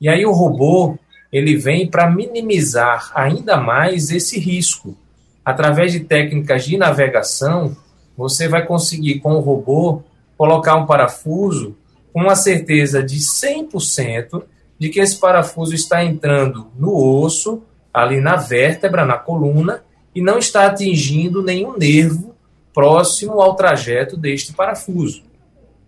E 0.00 0.08
aí 0.08 0.26
o 0.26 0.32
robô 0.32 0.98
ele 1.30 1.56
vem 1.56 1.88
para 1.88 2.10
minimizar 2.10 3.12
ainda 3.14 3.56
mais 3.56 4.10
esse 4.10 4.38
risco 4.40 4.96
através 5.44 5.92
de 5.92 6.00
técnicas 6.00 6.64
de 6.64 6.76
navegação, 6.76 7.76
você 8.16 8.48
vai 8.48 8.64
conseguir 8.64 9.20
com 9.20 9.34
o 9.34 9.40
robô 9.40 10.02
colocar 10.36 10.76
um 10.76 10.86
parafuso 10.86 11.76
com 12.12 12.22
uma 12.22 12.36
certeza 12.36 13.02
de 13.02 13.18
100% 13.18 14.42
de 14.78 14.88
que 14.88 15.00
esse 15.00 15.18
parafuso 15.18 15.74
está 15.74 16.04
entrando 16.04 16.68
no 16.76 16.94
osso, 16.94 17.62
ali 17.92 18.20
na 18.20 18.36
vértebra, 18.36 19.04
na 19.04 19.18
coluna, 19.18 19.82
e 20.14 20.20
não 20.20 20.38
está 20.38 20.66
atingindo 20.66 21.42
nenhum 21.42 21.76
nervo 21.76 22.34
próximo 22.72 23.40
ao 23.40 23.54
trajeto 23.54 24.16
deste 24.16 24.52
parafuso. 24.52 25.22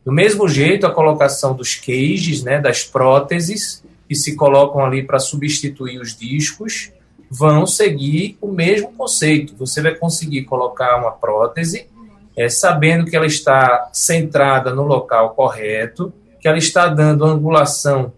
Do 0.05 0.13
mesmo 0.13 0.49
jeito, 0.49 0.87
a 0.87 0.93
colocação 0.93 1.55
dos 1.55 1.75
cages, 1.75 2.43
né, 2.43 2.61
das 2.61 2.85
próteses, 2.85 3.83
que 4.09 4.15
se 4.15 4.37
colocam 4.37 4.85
ali 4.85 5.03
para 5.03 5.19
substituir 5.19 6.01
os 6.01 6.17
discos, 6.17 6.93
vão 7.31 7.67
seguir 7.67 8.39
o 8.41 8.49
mesmo 8.49 8.93
conceito. 8.93 9.57
Você 9.57 9.83
vai 9.83 9.95
conseguir 9.95 10.45
colocar 10.45 10.97
uma 10.97 11.11
prótese, 11.11 11.89
é, 12.37 12.49
sabendo 12.49 13.07
que 13.07 13.17
ela 13.17 13.27
está 13.27 13.89
centrada 13.93 14.75
no 14.75 14.83
local 14.83 15.31
correto, 15.31 16.13
que 16.41 16.49
ela 16.49 16.59
está 16.59 16.87
dando 16.89 17.25
a 17.25 17.29
angulação 17.29 18.13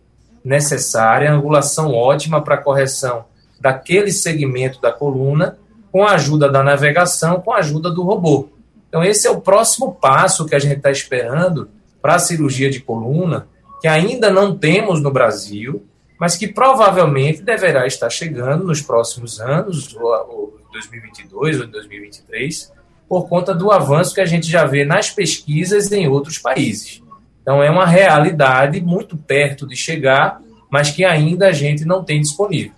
necessária, 0.45 1.31
a 1.31 1.35
angulação 1.35 1.93
ótima 1.93 2.43
para 2.43 2.57
a 2.57 2.63
correção 2.63 3.25
daquele 3.61 4.13
segmento 4.13 4.81
da 4.81 4.93
coluna, 4.93 5.59
com 5.91 6.05
a 6.05 6.13
ajuda 6.13 6.51
da 6.51 6.63
navegação, 6.63 7.41
com 7.41 7.53
a 7.53 7.59
ajuda 7.59 7.91
do 7.91 8.03
robô. 8.03 8.49
Então, 8.89 9.03
esse 9.03 9.27
é 9.27 9.31
o 9.31 9.41
próximo 9.41 9.95
passo 9.95 10.47
que 10.47 10.55
a 10.55 10.59
gente 10.59 10.77
está 10.77 10.91
esperando 10.91 11.69
para 12.01 12.15
a 12.15 12.19
cirurgia 12.19 12.71
de 12.71 12.81
coluna, 12.81 13.49
que 13.81 13.89
ainda 13.89 14.31
não 14.31 14.57
temos 14.57 15.03
no 15.03 15.11
Brasil, 15.11 15.85
mas 16.19 16.37
que 16.37 16.49
provavelmente 16.49 17.43
deverá 17.43 17.87
estar 17.87 18.11
chegando 18.11 18.65
nos 18.65 18.83
próximos 18.83 19.41
anos, 19.41 19.95
ou 19.97 20.59
2022 20.73 21.61
ou 21.61 21.67
2023, 21.67 22.73
por 23.09 23.29
conta 23.29 23.55
do 23.55 23.71
avanço 23.71 24.15
que 24.15 24.21
a 24.21 24.27
gente 24.27 24.51
já 24.51 24.65
vê 24.65 24.85
nas 24.85 25.11
pesquisas 25.11 25.91
em 25.93 26.09
outros 26.09 26.39
países. 26.39 27.03
Então, 27.41 27.63
é 27.63 27.71
uma 27.71 27.87
realidade 27.87 28.81
muito 28.81 29.17
perto 29.17 29.67
de 29.67 29.75
chegar, 29.75 30.43
mas 30.71 30.91
que 30.91 31.05
ainda 31.05 31.49
a 31.49 31.53
gente 31.53 31.85
não 31.85 32.05
tem 32.05 32.21
disponível. 32.21 32.73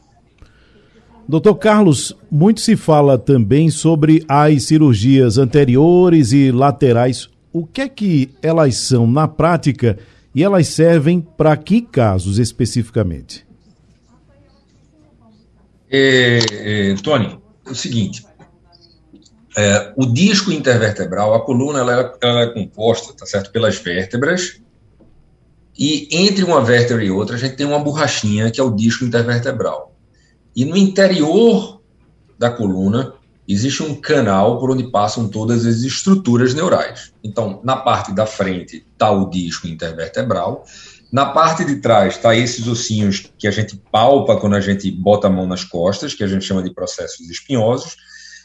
Doutor 1.26 1.54
Carlos, 1.56 2.16
muito 2.30 2.60
se 2.60 2.76
fala 2.76 3.18
também 3.18 3.70
sobre 3.70 4.24
as 4.28 4.64
cirurgias 4.64 5.38
anteriores 5.38 6.32
e 6.32 6.52
laterais. 6.52 7.28
O 7.52 7.66
que 7.66 7.80
é 7.80 7.88
que 7.88 8.30
elas 8.42 8.76
são 8.76 9.06
na 9.06 9.26
prática 9.26 9.98
e 10.34 10.42
elas 10.42 10.68
servem 10.68 11.20
para 11.20 11.56
que 11.56 11.82
casos 11.82 12.38
especificamente? 12.38 13.46
É, 15.90 16.38
é, 16.52 16.94
Tony, 17.02 17.38
é 17.66 17.70
o 17.70 17.74
seguinte: 17.74 18.24
é, 19.56 19.92
o 19.96 20.06
disco 20.06 20.52
intervertebral, 20.52 21.34
a 21.34 21.44
coluna, 21.44 21.80
ela, 21.80 22.18
ela, 22.22 22.42
é 22.42 22.46
composta, 22.46 23.12
tá 23.12 23.26
certo, 23.26 23.50
pelas 23.50 23.76
vértebras. 23.76 24.60
E 25.76 26.08
entre 26.12 26.44
uma 26.44 26.62
vértebra 26.62 27.02
e 27.02 27.10
outra, 27.10 27.36
a 27.36 27.38
gente 27.38 27.56
tem 27.56 27.66
uma 27.66 27.78
borrachinha 27.78 28.50
que 28.50 28.60
é 28.60 28.62
o 28.62 28.70
disco 28.70 29.04
intervertebral. 29.04 29.96
E 30.54 30.64
no 30.64 30.76
interior 30.76 31.80
da 32.38 32.50
coluna 32.50 33.14
existe 33.52 33.82
um 33.82 33.94
canal 33.94 34.58
por 34.58 34.70
onde 34.70 34.90
passam 34.90 35.28
todas 35.28 35.66
as 35.66 35.82
estruturas 35.82 36.54
neurais. 36.54 37.12
Então, 37.22 37.60
na 37.64 37.76
parte 37.76 38.12
da 38.12 38.26
frente 38.26 38.86
está 38.92 39.10
o 39.10 39.28
disco 39.28 39.66
intervertebral, 39.66 40.64
na 41.12 41.26
parte 41.26 41.64
de 41.64 41.76
trás 41.76 42.14
está 42.14 42.36
esses 42.36 42.68
ossinhos 42.68 43.32
que 43.36 43.48
a 43.48 43.50
gente 43.50 43.76
palpa 43.90 44.36
quando 44.36 44.54
a 44.54 44.60
gente 44.60 44.90
bota 44.90 45.26
a 45.26 45.30
mão 45.30 45.46
nas 45.46 45.64
costas, 45.64 46.14
que 46.14 46.22
a 46.22 46.28
gente 46.28 46.44
chama 46.44 46.62
de 46.62 46.72
processos 46.72 47.28
espinhosos, 47.28 47.96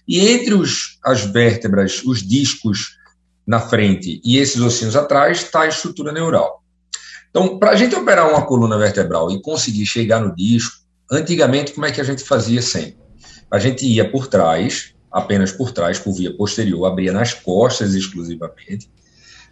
e 0.08 0.28
entre 0.28 0.54
os, 0.54 0.98
as 1.04 1.24
vértebras, 1.24 2.02
os 2.04 2.22
discos 2.28 2.98
na 3.46 3.60
frente 3.60 4.20
e 4.24 4.38
esses 4.38 4.60
ossinhos 4.60 4.96
atrás 4.96 5.44
está 5.44 5.62
a 5.62 5.68
estrutura 5.68 6.12
neural. 6.12 6.63
Então, 7.30 7.60
para 7.60 7.72
a 7.72 7.76
gente 7.76 7.96
operar 7.96 8.30
uma 8.30 8.46
coluna 8.46 8.78
vertebral 8.78 9.30
e 9.30 9.41
conseguir 9.41 9.86
chegar 9.86 10.20
no 10.20 10.34
disco, 10.34 10.78
antigamente 11.12 11.74
como 11.74 11.86
é 11.86 11.91
que 11.91 12.02
a 12.02 12.04
gente 12.04 12.24
fazia 12.24 12.62
sempre? 12.62 12.98
A 13.52 13.60
gente 13.60 13.86
ia 13.86 14.10
por 14.10 14.28
trás, 14.28 14.95
apenas 15.15 15.49
por 15.54 15.71
trás, 15.71 15.97
por 15.97 16.13
via 16.13 16.36
posterior, 16.36 16.86
abria 16.86 17.13
nas 17.13 17.34
costas 17.34 17.95
exclusivamente. 17.95 18.89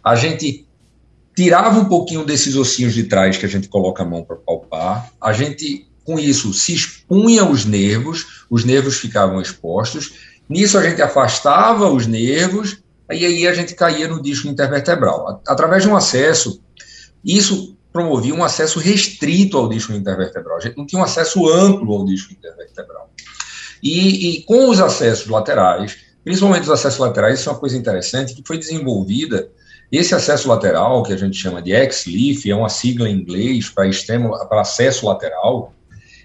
A 0.04 0.14
gente 0.14 0.66
tirava 1.34 1.80
um 1.80 1.86
pouquinho 1.86 2.22
desses 2.22 2.54
ossinhos 2.54 2.92
de 2.92 3.04
trás 3.04 3.38
que 3.38 3.46
a 3.46 3.48
gente 3.48 3.66
coloca 3.66 4.02
a 4.02 4.06
mão 4.06 4.22
para 4.22 4.36
palpar. 4.36 5.10
A 5.18 5.32
gente, 5.32 5.88
com 6.04 6.18
isso, 6.18 6.52
se 6.52 6.74
expunha 6.74 7.46
os 7.46 7.64
nervos, 7.64 8.44
os 8.50 8.62
nervos 8.62 8.98
ficavam 8.98 9.40
expostos. 9.40 10.12
Nisso 10.46 10.76
a 10.76 10.82
gente 10.82 11.00
afastava 11.00 11.88
os 11.88 12.06
nervos, 12.06 12.82
e 13.10 13.24
aí 13.24 13.46
a 13.46 13.54
gente 13.54 13.74
caía 13.74 14.06
no 14.06 14.20
disco 14.20 14.46
intervertebral. 14.46 15.40
Através 15.48 15.82
de 15.82 15.88
um 15.88 15.96
acesso, 15.96 16.60
isso 17.24 17.74
promovia 17.90 18.34
um 18.34 18.44
acesso 18.44 18.78
restrito 18.78 19.56
ao 19.56 19.66
disco 19.66 19.94
intervertebral. 19.94 20.58
A 20.58 20.60
gente 20.60 20.76
não 20.76 20.84
tinha 20.84 21.00
um 21.00 21.04
acesso 21.04 21.48
amplo 21.48 21.90
ao 21.94 22.04
disco 22.04 22.34
intervertebral. 22.34 23.08
E, 23.84 24.38
e 24.38 24.42
com 24.44 24.70
os 24.70 24.80
acessos 24.80 25.28
laterais, 25.28 25.98
principalmente 26.24 26.62
os 26.62 26.70
acessos 26.70 26.98
laterais, 26.98 27.38
isso 27.38 27.50
é 27.50 27.52
uma 27.52 27.58
coisa 27.58 27.76
interessante 27.76 28.34
que 28.34 28.42
foi 28.44 28.56
desenvolvida. 28.56 29.50
Esse 29.92 30.14
acesso 30.14 30.48
lateral, 30.48 31.02
que 31.02 31.12
a 31.12 31.16
gente 31.18 31.36
chama 31.36 31.60
de 31.60 31.72
X-Leaf, 31.72 32.50
é 32.50 32.56
uma 32.56 32.70
sigla 32.70 33.10
em 33.10 33.20
inglês 33.20 33.68
para 33.68 33.86
extremo, 33.86 34.30
para 34.48 34.62
acesso 34.62 35.06
lateral. 35.06 35.74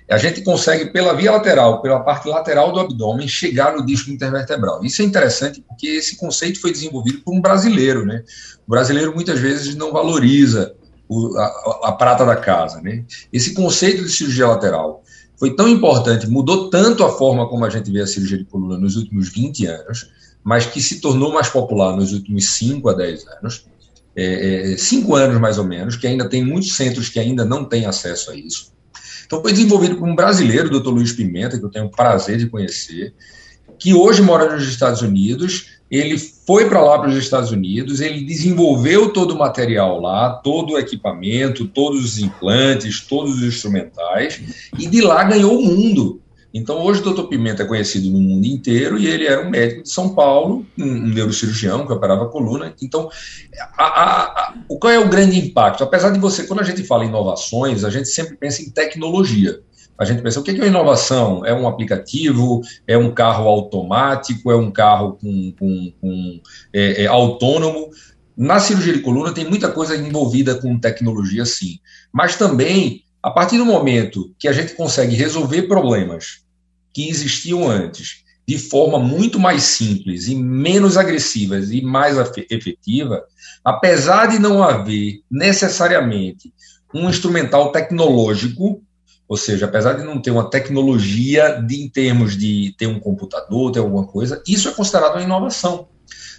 A 0.10 0.18
gente 0.18 0.42
consegue, 0.42 0.92
pela 0.92 1.14
via 1.14 1.34
lateral, 1.34 1.82
pela 1.82 2.00
parte 2.00 2.30
lateral 2.30 2.72
do 2.72 2.80
abdômen, 2.80 3.28
chegar 3.28 3.76
no 3.76 3.86
disco 3.86 4.10
intervertebral. 4.10 4.84
Isso 4.84 5.02
é 5.02 5.06
interessante 5.06 5.62
porque 5.62 5.88
esse 5.88 6.16
conceito 6.16 6.62
foi 6.62 6.72
desenvolvido 6.72 7.20
por 7.20 7.34
um 7.34 7.42
brasileiro, 7.42 8.06
né? 8.06 8.24
O 8.66 8.72
brasileiro 8.72 9.14
muitas 9.14 9.38
vezes 9.38 9.76
não 9.76 9.92
valoriza 9.92 10.74
o, 11.08 11.38
a, 11.38 11.90
a, 11.90 11.92
prata 11.92 12.26
da 12.26 12.38
casa, 12.38 12.82
né? 12.82 13.04
Esse 13.32 13.54
conceito 13.54 14.04
de 14.04 14.10
cirurgia 14.10 14.48
lateral 14.48 15.04
foi 15.40 15.56
tão 15.56 15.70
importante, 15.70 16.30
mudou 16.30 16.70
tanto 16.70 17.04
a 17.04 17.10
forma 17.10 17.48
como 17.48 17.64
a 17.64 17.70
gente 17.70 17.90
vê 17.90 18.02
a 18.02 18.08
cirurgia 18.08 18.38
de 18.38 18.46
coluna 18.46 18.78
nos 18.78 18.98
últimos 18.98 19.30
20 19.30 19.66
anos, 19.68 20.12
mas 20.44 20.66
que 20.66 20.82
se 20.82 21.00
tornou 21.00 21.32
mais 21.32 21.48
popular 21.48 21.96
nos 21.96 22.12
últimos 22.12 22.50
5 22.50 22.90
a 22.90 22.94
10 22.94 23.26
anos, 23.40 23.66
é, 24.16 24.74
é, 24.74 24.78
cinco 24.78 25.16
anos 25.16 25.40
mais 25.40 25.58
ou 25.58 25.64
menos, 25.64 25.96
que 25.96 26.06
ainda 26.06 26.28
tem 26.28 26.44
muitos 26.44 26.76
centros 26.76 27.08
que 27.08 27.20
ainda 27.20 27.46
não 27.46 27.64
têm 27.64 27.86
acesso 27.86 28.32
a 28.32 28.36
isso. 28.36 28.74
Então 29.26 29.42
foi 29.42 29.54
desenvolvido 29.54 29.96
por 29.96 30.10
um 30.10 30.16
brasileiro, 30.16 30.68
o 30.68 30.80
Dr. 30.80 30.90
Luiz 30.90 31.14
Pimenta, 31.14 31.58
que 31.58 31.64
eu 31.64 31.70
tenho 31.70 31.86
o 31.86 31.92
prazer 31.92 32.38
de 32.38 32.48
conhecer, 32.48 33.14
que 33.78 33.94
hoje 33.94 34.22
mora 34.22 34.54
nos 34.54 34.68
Estados 34.68 35.02
Unidos 35.02 35.79
ele 35.90 36.18
foi 36.18 36.70
para 36.70 36.82
lá 36.82 37.00
para 37.00 37.10
os 37.10 37.16
Estados 37.16 37.52
Unidos, 37.52 38.00
ele 38.00 38.24
desenvolveu 38.24 39.12
todo 39.12 39.32
o 39.32 39.38
material 39.38 40.00
lá, 40.00 40.32
todo 40.32 40.74
o 40.74 40.80
equipamento, 40.80 41.68
todos 41.68 42.04
os 42.04 42.20
implantes, 42.20 43.02
todos 43.02 43.38
os 43.38 43.44
instrumentais, 43.44 44.42
e 44.78 44.88
de 44.88 45.02
lá 45.02 45.24
ganhou 45.24 45.58
o 45.58 45.66
mundo. 45.66 46.22
Então, 46.54 46.84
hoje 46.84 47.02
o 47.02 47.04
doutor 47.04 47.28
Pimenta 47.28 47.62
é 47.62 47.66
conhecido 47.66 48.10
no 48.10 48.20
mundo 48.20 48.46
inteiro 48.46 48.98
e 48.98 49.08
ele 49.08 49.28
era 49.28 49.46
um 49.46 49.52
médico 49.52 49.84
de 49.84 49.92
São 49.92 50.16
Paulo, 50.16 50.66
um 50.78 51.08
neurocirurgião 51.08 51.86
que 51.86 51.94
operava 51.94 52.24
a 52.24 52.28
coluna. 52.28 52.74
Então, 52.82 53.08
a, 53.78 53.84
a, 53.84 54.24
a, 54.24 54.54
qual 54.80 54.92
é 54.92 54.98
o 54.98 55.10
grande 55.10 55.38
impacto? 55.38 55.84
Apesar 55.84 56.10
de 56.10 56.20
você, 56.20 56.48
quando 56.48 56.62
a 56.62 56.64
gente 56.64 56.84
fala 56.84 57.06
em 57.06 57.10
inovações, 57.10 57.84
a 57.84 57.90
gente 57.92 58.10
sempre 58.10 58.36
pensa 58.36 58.64
em 58.64 58.70
tecnologia. 58.72 59.60
A 60.00 60.06
gente 60.06 60.22
pensa, 60.22 60.40
o 60.40 60.44
que 60.44 60.52
é 60.52 60.68
inovação? 60.68 61.46
É 61.46 61.54
um 61.54 61.68
aplicativo? 61.68 62.62
É 62.88 62.98
um 62.98 63.14
carro 63.14 63.50
automático? 63.50 64.50
É 64.50 64.56
um 64.56 64.72
carro 64.72 65.18
com, 65.20 65.54
com, 65.60 65.94
com 66.00 66.42
é, 66.72 67.04
é, 67.04 67.08
autônomo? 67.08 67.90
Na 68.38 68.62
cirurgia 68.62 68.94
de 68.94 69.02
coluna 69.02 69.34
tem 69.34 69.44
muita 69.44 69.70
coisa 69.70 69.98
envolvida 69.98 70.56
com 70.56 70.80
tecnologia, 70.80 71.46
sim. 71.46 71.80
Mas 72.14 72.38
também, 72.38 73.04
a 73.22 73.30
partir 73.30 73.58
do 73.58 73.66
momento 73.66 74.34
que 74.40 74.48
a 74.48 74.54
gente 74.54 74.74
consegue 74.74 75.14
resolver 75.16 75.64
problemas 75.64 76.46
que 76.94 77.10
existiam 77.10 77.70
antes 77.70 78.24
de 78.48 78.58
forma 78.58 78.98
muito 78.98 79.38
mais 79.38 79.64
simples 79.64 80.28
e 80.28 80.34
menos 80.34 80.96
agressivas 80.96 81.72
e 81.72 81.82
mais 81.82 82.16
efetiva, 82.50 83.24
apesar 83.64 84.28
de 84.28 84.40
não 84.40 84.64
haver 84.64 85.20
necessariamente 85.30 86.52
um 86.92 87.10
instrumental 87.10 87.72
tecnológico 87.72 88.82
ou 89.30 89.38
seja, 89.38 89.68
apesar 89.68 89.94
de 89.94 90.04
não 90.04 90.20
ter 90.20 90.32
uma 90.32 90.50
tecnologia 90.50 91.62
de, 91.62 91.84
em 91.84 91.88
termos 91.88 92.36
de 92.36 92.74
ter 92.80 92.88
um 92.88 93.00
computador, 93.00 93.72
ter 93.72 93.78
alguma 93.78 94.08
coisa, 94.08 94.42
isso 94.48 94.68
é 94.68 94.72
considerado 94.72 95.14
uma 95.14 95.22
inovação. 95.22 95.88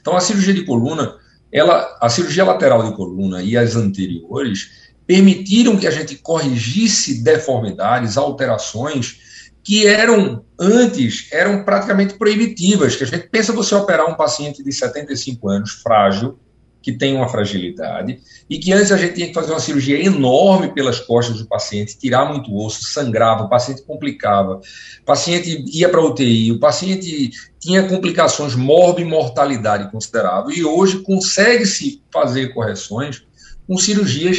Então, 0.01 0.17
a 0.17 0.21
cirurgia 0.21 0.53
de 0.53 0.65
coluna, 0.65 1.17
ela, 1.53 1.97
a 2.01 2.09
cirurgia 2.09 2.45
lateral 2.45 2.83
de 2.83 2.97
coluna 2.97 3.45
e 3.45 3.57
as 3.57 3.77
anteriores 3.77 4.91
permitiram 5.07 5.77
que 5.77 5.87
a 5.87 5.91
gente 5.93 6.17
corrigisse 6.17 7.23
deformidades, 7.23 8.17
alterações 8.17 9.21
que 9.63 9.87
eram 9.87 10.45
antes 10.59 11.29
eram 11.31 11.63
praticamente 11.65 12.15
proibitivas. 12.15 12.97
Que 12.97 13.05
a 13.05 13.07
gente 13.07 13.29
pensa 13.29 13.53
você 13.53 13.73
operar 13.73 14.11
um 14.11 14.15
paciente 14.15 14.65
de 14.65 14.73
75 14.73 15.49
anos 15.49 15.71
frágil 15.75 16.41
que 16.83 16.93
tem 16.93 17.15
uma 17.15 17.29
fragilidade 17.29 18.21
e 18.49 18.59
que 18.59 18.73
antes 18.73 18.91
a 18.91 18.97
gente 18.97 19.15
tinha 19.15 19.29
que 19.29 19.35
fazer 19.35 19.53
uma 19.53 19.61
cirurgia 19.61 20.03
enorme 20.03 20.73
pelas 20.73 20.99
costas 20.99 21.39
do 21.39 21.47
paciente, 21.47 21.99
tirar 21.99 22.25
muito 22.25 22.55
osso, 22.57 22.85
sangrava, 22.85 23.45
o 23.45 23.49
paciente 23.49 23.83
complicava, 23.83 24.61
o 25.01 25.05
paciente 25.05 25.65
ia 25.69 25.89
para 25.89 26.05
UTI, 26.05 26.53
o 26.53 26.61
paciente 26.61 27.31
tinha 27.59 27.83
complicações, 27.83 28.55
morbimortalidade 28.55 29.91
considerável 29.91 30.51
e 30.51 30.65
hoje 30.65 31.01
consegue-se 31.01 32.03
fazer 32.13 32.55
correções 32.55 33.23
com 33.67 33.77
cirurgias 33.77 34.39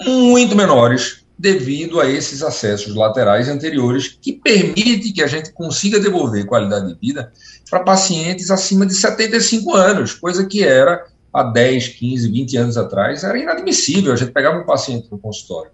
muito 0.00 0.54
menores 0.56 1.22
devido 1.38 2.00
a 2.00 2.08
esses 2.08 2.40
acessos 2.40 2.94
laterais 2.94 3.48
anteriores 3.48 4.16
que 4.20 4.32
permite 4.32 5.12
que 5.12 5.22
a 5.22 5.26
gente 5.26 5.52
consiga 5.52 5.98
devolver 5.98 6.46
qualidade 6.46 6.86
de 6.86 7.00
vida 7.00 7.32
para 7.68 7.80
pacientes 7.80 8.50
acima 8.50 8.86
de 8.86 8.94
75 8.94 9.74
anos, 9.74 10.14
coisa 10.14 10.46
que 10.46 10.62
era 10.62 11.04
há 11.32 11.42
10, 11.42 11.88
15, 11.88 12.30
20 12.30 12.56
anos 12.56 12.76
atrás, 12.76 13.24
era 13.24 13.38
inadmissível. 13.38 14.12
A 14.12 14.16
gente 14.16 14.32
pegava 14.32 14.58
um 14.58 14.66
paciente 14.66 15.08
no 15.10 15.18
consultório 15.18 15.70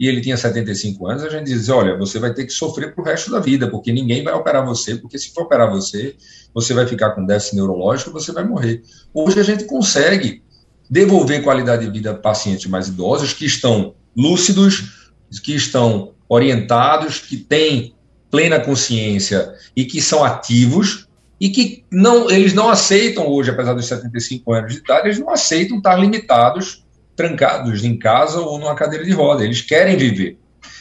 e 0.00 0.08
ele 0.08 0.22
tinha 0.22 0.34
75 0.34 1.06
anos, 1.06 1.22
a 1.22 1.28
gente 1.28 1.44
dizia: 1.44 1.74
olha, 1.74 1.98
você 1.98 2.18
vai 2.18 2.32
ter 2.32 2.46
que 2.46 2.52
sofrer 2.52 2.94
para 2.94 3.02
o 3.02 3.04
resto 3.04 3.30
da 3.30 3.38
vida, 3.38 3.68
porque 3.68 3.92
ninguém 3.92 4.24
vai 4.24 4.32
operar 4.32 4.64
você, 4.64 4.96
porque 4.96 5.18
se 5.18 5.30
for 5.34 5.42
operar 5.42 5.70
você, 5.70 6.16
você 6.54 6.72
vai 6.72 6.86
ficar 6.86 7.10
com 7.10 7.26
déficit 7.26 7.56
neurológico, 7.56 8.10
você 8.10 8.32
vai 8.32 8.42
morrer. 8.42 8.82
Hoje 9.12 9.38
a 9.38 9.42
gente 9.42 9.64
consegue 9.64 10.42
devolver 10.88 11.44
qualidade 11.44 11.84
de 11.84 11.92
vida 11.92 12.12
a 12.12 12.14
pacientes 12.14 12.64
mais 12.66 12.88
idosos 12.88 13.34
que 13.34 13.44
estão 13.44 13.94
lúcidos, 14.16 15.10
que 15.44 15.54
estão 15.54 16.14
orientados, 16.26 17.18
que 17.18 17.36
têm 17.36 17.94
plena 18.30 18.58
consciência 18.58 19.52
e 19.76 19.84
que 19.84 20.00
são 20.00 20.24
ativos, 20.24 21.06
e 21.40 21.48
que 21.48 21.84
não, 21.90 22.30
eles 22.30 22.52
não 22.52 22.68
aceitam 22.68 23.26
hoje, 23.26 23.50
apesar 23.50 23.72
dos 23.72 23.86
75 23.86 24.52
anos 24.52 24.74
de 24.74 24.80
idade, 24.80 25.08
eles 25.08 25.18
não 25.18 25.30
aceitam 25.30 25.78
estar 25.78 25.96
limitados, 25.96 26.84
trancados 27.16 27.82
em 27.82 27.98
casa 27.98 28.40
ou 28.40 28.58
numa 28.58 28.74
cadeira 28.74 29.04
de 29.04 29.12
roda. 29.12 29.42
Eles 29.42 29.62
querem 29.62 29.96
viver. 29.96 30.36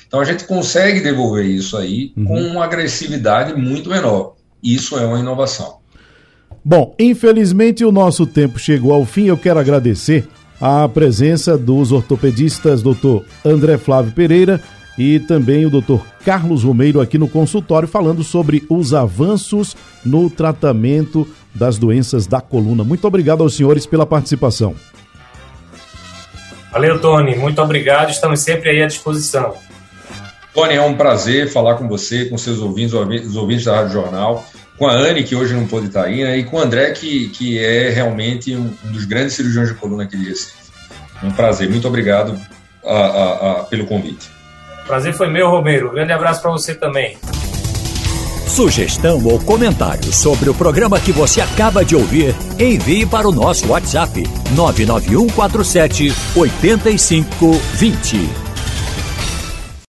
Então 0.05 0.19
a 0.19 0.25
gente 0.25 0.43
consegue 0.43 0.99
devolver 0.99 1.45
isso 1.45 1.77
aí 1.77 2.11
uhum. 2.17 2.25
com 2.25 2.41
uma 2.41 2.65
agressividade 2.65 3.53
muito 3.53 3.89
menor. 3.89 4.35
Isso 4.61 4.97
é 4.97 5.05
uma 5.05 5.19
inovação. 5.19 5.77
Bom, 6.65 6.93
infelizmente 6.99 7.85
o 7.85 7.91
nosso 7.91 8.25
tempo 8.25 8.59
chegou 8.59 8.93
ao 8.93 9.05
fim. 9.05 9.27
Eu 9.27 9.37
quero 9.37 9.59
agradecer 9.59 10.27
a 10.59 10.89
presença 10.89 11.57
dos 11.57 11.93
ortopedistas 11.93 12.81
Dr. 12.81 13.23
André 13.45 13.77
Flávio 13.77 14.11
Pereira 14.11 14.61
e 14.99 15.17
também 15.17 15.65
o 15.65 15.69
Dr. 15.69 16.01
Carlos 16.25 16.63
Romeiro 16.63 16.99
aqui 16.99 17.17
no 17.17 17.29
consultório 17.29 17.87
falando 17.87 18.21
sobre 18.21 18.65
os 18.69 18.93
avanços 18.93 19.75
no 20.03 20.29
tratamento 20.29 21.25
das 21.55 21.77
doenças 21.77 22.27
da 22.27 22.41
coluna. 22.41 22.83
Muito 22.83 23.07
obrigado 23.07 23.41
aos 23.41 23.55
senhores 23.55 23.85
pela 23.85 24.05
participação. 24.05 24.75
Valeu, 26.71 26.99
Tony. 26.99 27.35
Muito 27.35 27.61
obrigado. 27.61 28.11
Estamos 28.11 28.41
sempre 28.41 28.69
aí 28.69 28.81
à 28.83 28.87
disposição. 28.87 29.55
Tony, 30.53 30.73
é 30.73 30.81
um 30.81 30.95
prazer 30.95 31.49
falar 31.49 31.75
com 31.75 31.87
você, 31.87 32.25
com 32.25 32.37
seus 32.37 32.59
ouvintes, 32.59 32.93
os 32.93 33.35
ouvintes 33.37 33.63
da 33.65 33.77
Rádio 33.77 33.93
Jornal 33.93 34.45
com 34.77 34.87
a 34.87 34.93
Anne, 34.93 35.23
que 35.23 35.35
hoje 35.35 35.53
não 35.53 35.67
pôde 35.67 35.87
estar 35.87 36.05
aí, 36.05 36.23
né, 36.23 36.37
e 36.37 36.43
com 36.45 36.55
o 36.55 36.59
André, 36.59 36.91
que, 36.91 37.27
que 37.29 37.59
é 37.59 37.89
realmente 37.89 38.55
um, 38.55 38.73
dos 38.85 39.03
grandes 39.03 39.33
cirurgiões 39.33 39.67
de 39.67 39.75
coluna 39.75 40.03
aqui 40.03 40.17
de 40.17 40.29
Recife. 40.29 40.53
Um 41.21 41.31
prazer, 41.31 41.69
muito 41.69 41.85
obrigado 41.85 42.39
a, 42.85 42.95
a, 42.95 43.51
a, 43.51 43.63
pelo 43.65 43.85
convite. 43.85 44.38
Prazer 44.89 45.13
foi 45.13 45.29
meu, 45.29 45.51
Romero. 45.51 45.91
Grande 45.91 46.11
abraço 46.11 46.41
para 46.41 46.49
você 46.49 46.73
também. 46.73 47.15
Sugestão 48.47 49.23
ou 49.23 49.39
comentário 49.39 50.11
sobre 50.11 50.49
o 50.49 50.55
programa 50.55 50.99
que 50.99 51.11
você 51.11 51.41
acaba 51.41 51.85
de 51.85 51.95
ouvir, 51.95 52.35
envie 52.57 53.05
para 53.05 53.29
o 53.29 53.31
nosso 53.31 53.67
WhatsApp 53.67 54.23
99147 54.55 56.11
8520. 56.35 58.38